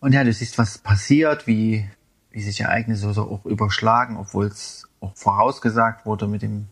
[0.00, 1.88] Und ja, du siehst, was passiert, wie,
[2.30, 6.66] wie sich Ereignisse so auch überschlagen, obwohl es auch vorausgesagt wurde mit dem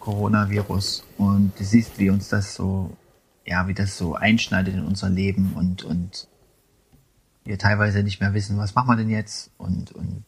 [0.00, 1.04] Coronavirus.
[1.16, 2.94] Und du siehst, wie uns das so,
[3.44, 6.28] ja, wie das so einschneidet in unser Leben und, und
[7.44, 9.50] wir teilweise nicht mehr wissen, was machen wir denn jetzt?
[9.58, 10.24] Und, und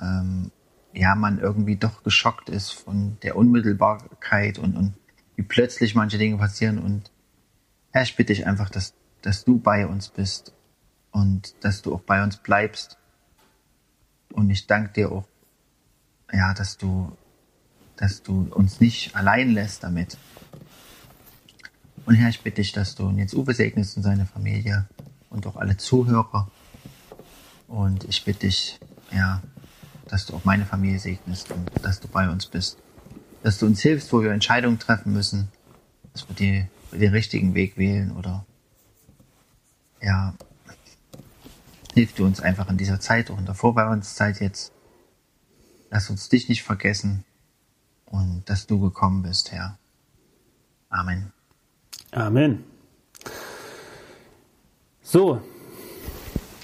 [0.00, 0.50] ähm,
[0.92, 4.94] ja, man irgendwie doch geschockt ist von der Unmittelbarkeit und, und
[5.36, 6.78] wie plötzlich manche Dinge passieren.
[6.78, 7.10] Und
[7.90, 10.52] Herr, ich bitte dich einfach, dass, dass du bei uns bist
[11.10, 12.98] und dass du auch bei uns bleibst.
[14.32, 15.26] Und ich danke dir auch,
[16.32, 17.16] ja, dass du,
[17.96, 20.18] dass du uns nicht allein lässt damit.
[22.04, 24.88] Und Herr, ich bitte dich, dass du jetzt Uwe segnest und seine Familie
[25.30, 26.50] und auch alle Zuhörer.
[27.68, 28.78] Und ich bitte dich,
[29.12, 29.42] ja,
[30.08, 32.78] dass du auch meine Familie segnest und dass du bei uns bist.
[33.42, 35.48] Dass du uns hilfst, wo wir Entscheidungen treffen müssen,
[36.12, 38.44] dass wir die, den richtigen Weg wählen oder
[40.02, 40.34] ja,
[41.94, 44.72] hilf du uns einfach in dieser Zeit, in der Vorbereitungszeit jetzt.
[45.90, 47.24] Lass uns dich nicht vergessen
[48.06, 49.78] und dass du gekommen bist, Herr.
[50.88, 51.32] Amen.
[52.12, 52.64] Amen.
[55.02, 55.40] So,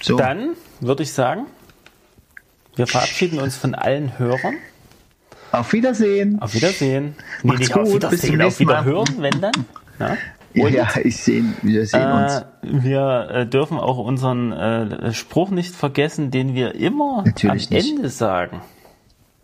[0.01, 0.15] so.
[0.15, 1.47] dann würde ich sagen,
[2.75, 4.55] wir verabschieden uns von allen Hörern.
[5.51, 6.39] Auf Wiedersehen.
[6.41, 7.15] Auf Wiedersehen.
[7.41, 7.81] Nee, nicht gut.
[7.83, 9.65] auf Wiedersehen, auf Wiederhören, wenn dann.
[9.99, 10.17] Ja,
[10.65, 12.45] Und, ja ich sehe, wir sehen äh, uns.
[12.61, 17.89] Wir äh, dürfen auch unseren äh, Spruch nicht vergessen, den wir immer Natürlich am nicht.
[17.97, 18.61] Ende sagen.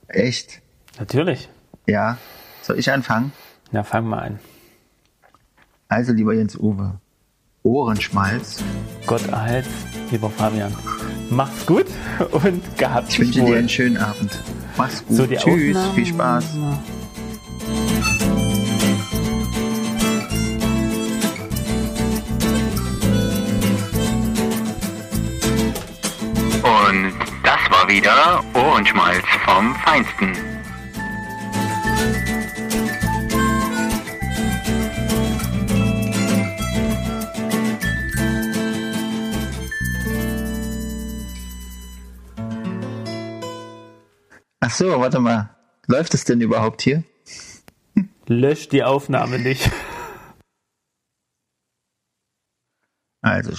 [0.07, 0.61] Echt?
[0.99, 1.49] Natürlich.
[1.87, 2.17] Ja.
[2.61, 3.33] Soll ich anfangen?
[3.71, 4.39] Ja, fang mal an.
[5.95, 6.99] Also, lieber Jens Uwe,
[7.63, 8.61] Ohrenschmalz.
[9.07, 9.65] Gott erhalt,
[10.11, 10.73] lieber Fabian.
[11.29, 11.85] Macht's gut
[12.31, 13.51] und gehabt Ich wünsche wohl.
[13.51, 14.37] dir einen schönen Abend.
[14.75, 15.15] Mach's gut.
[15.15, 15.95] So, Tschüss, Aufnahmen.
[15.95, 16.45] viel Spaß.
[26.63, 30.33] Und das war wieder Ohrenschmalz vom Feinsten.
[44.77, 45.55] So, warte mal.
[45.87, 47.03] Läuft es denn überhaupt hier?
[48.27, 49.69] Lösch die Aufnahme nicht.
[53.21, 53.55] Also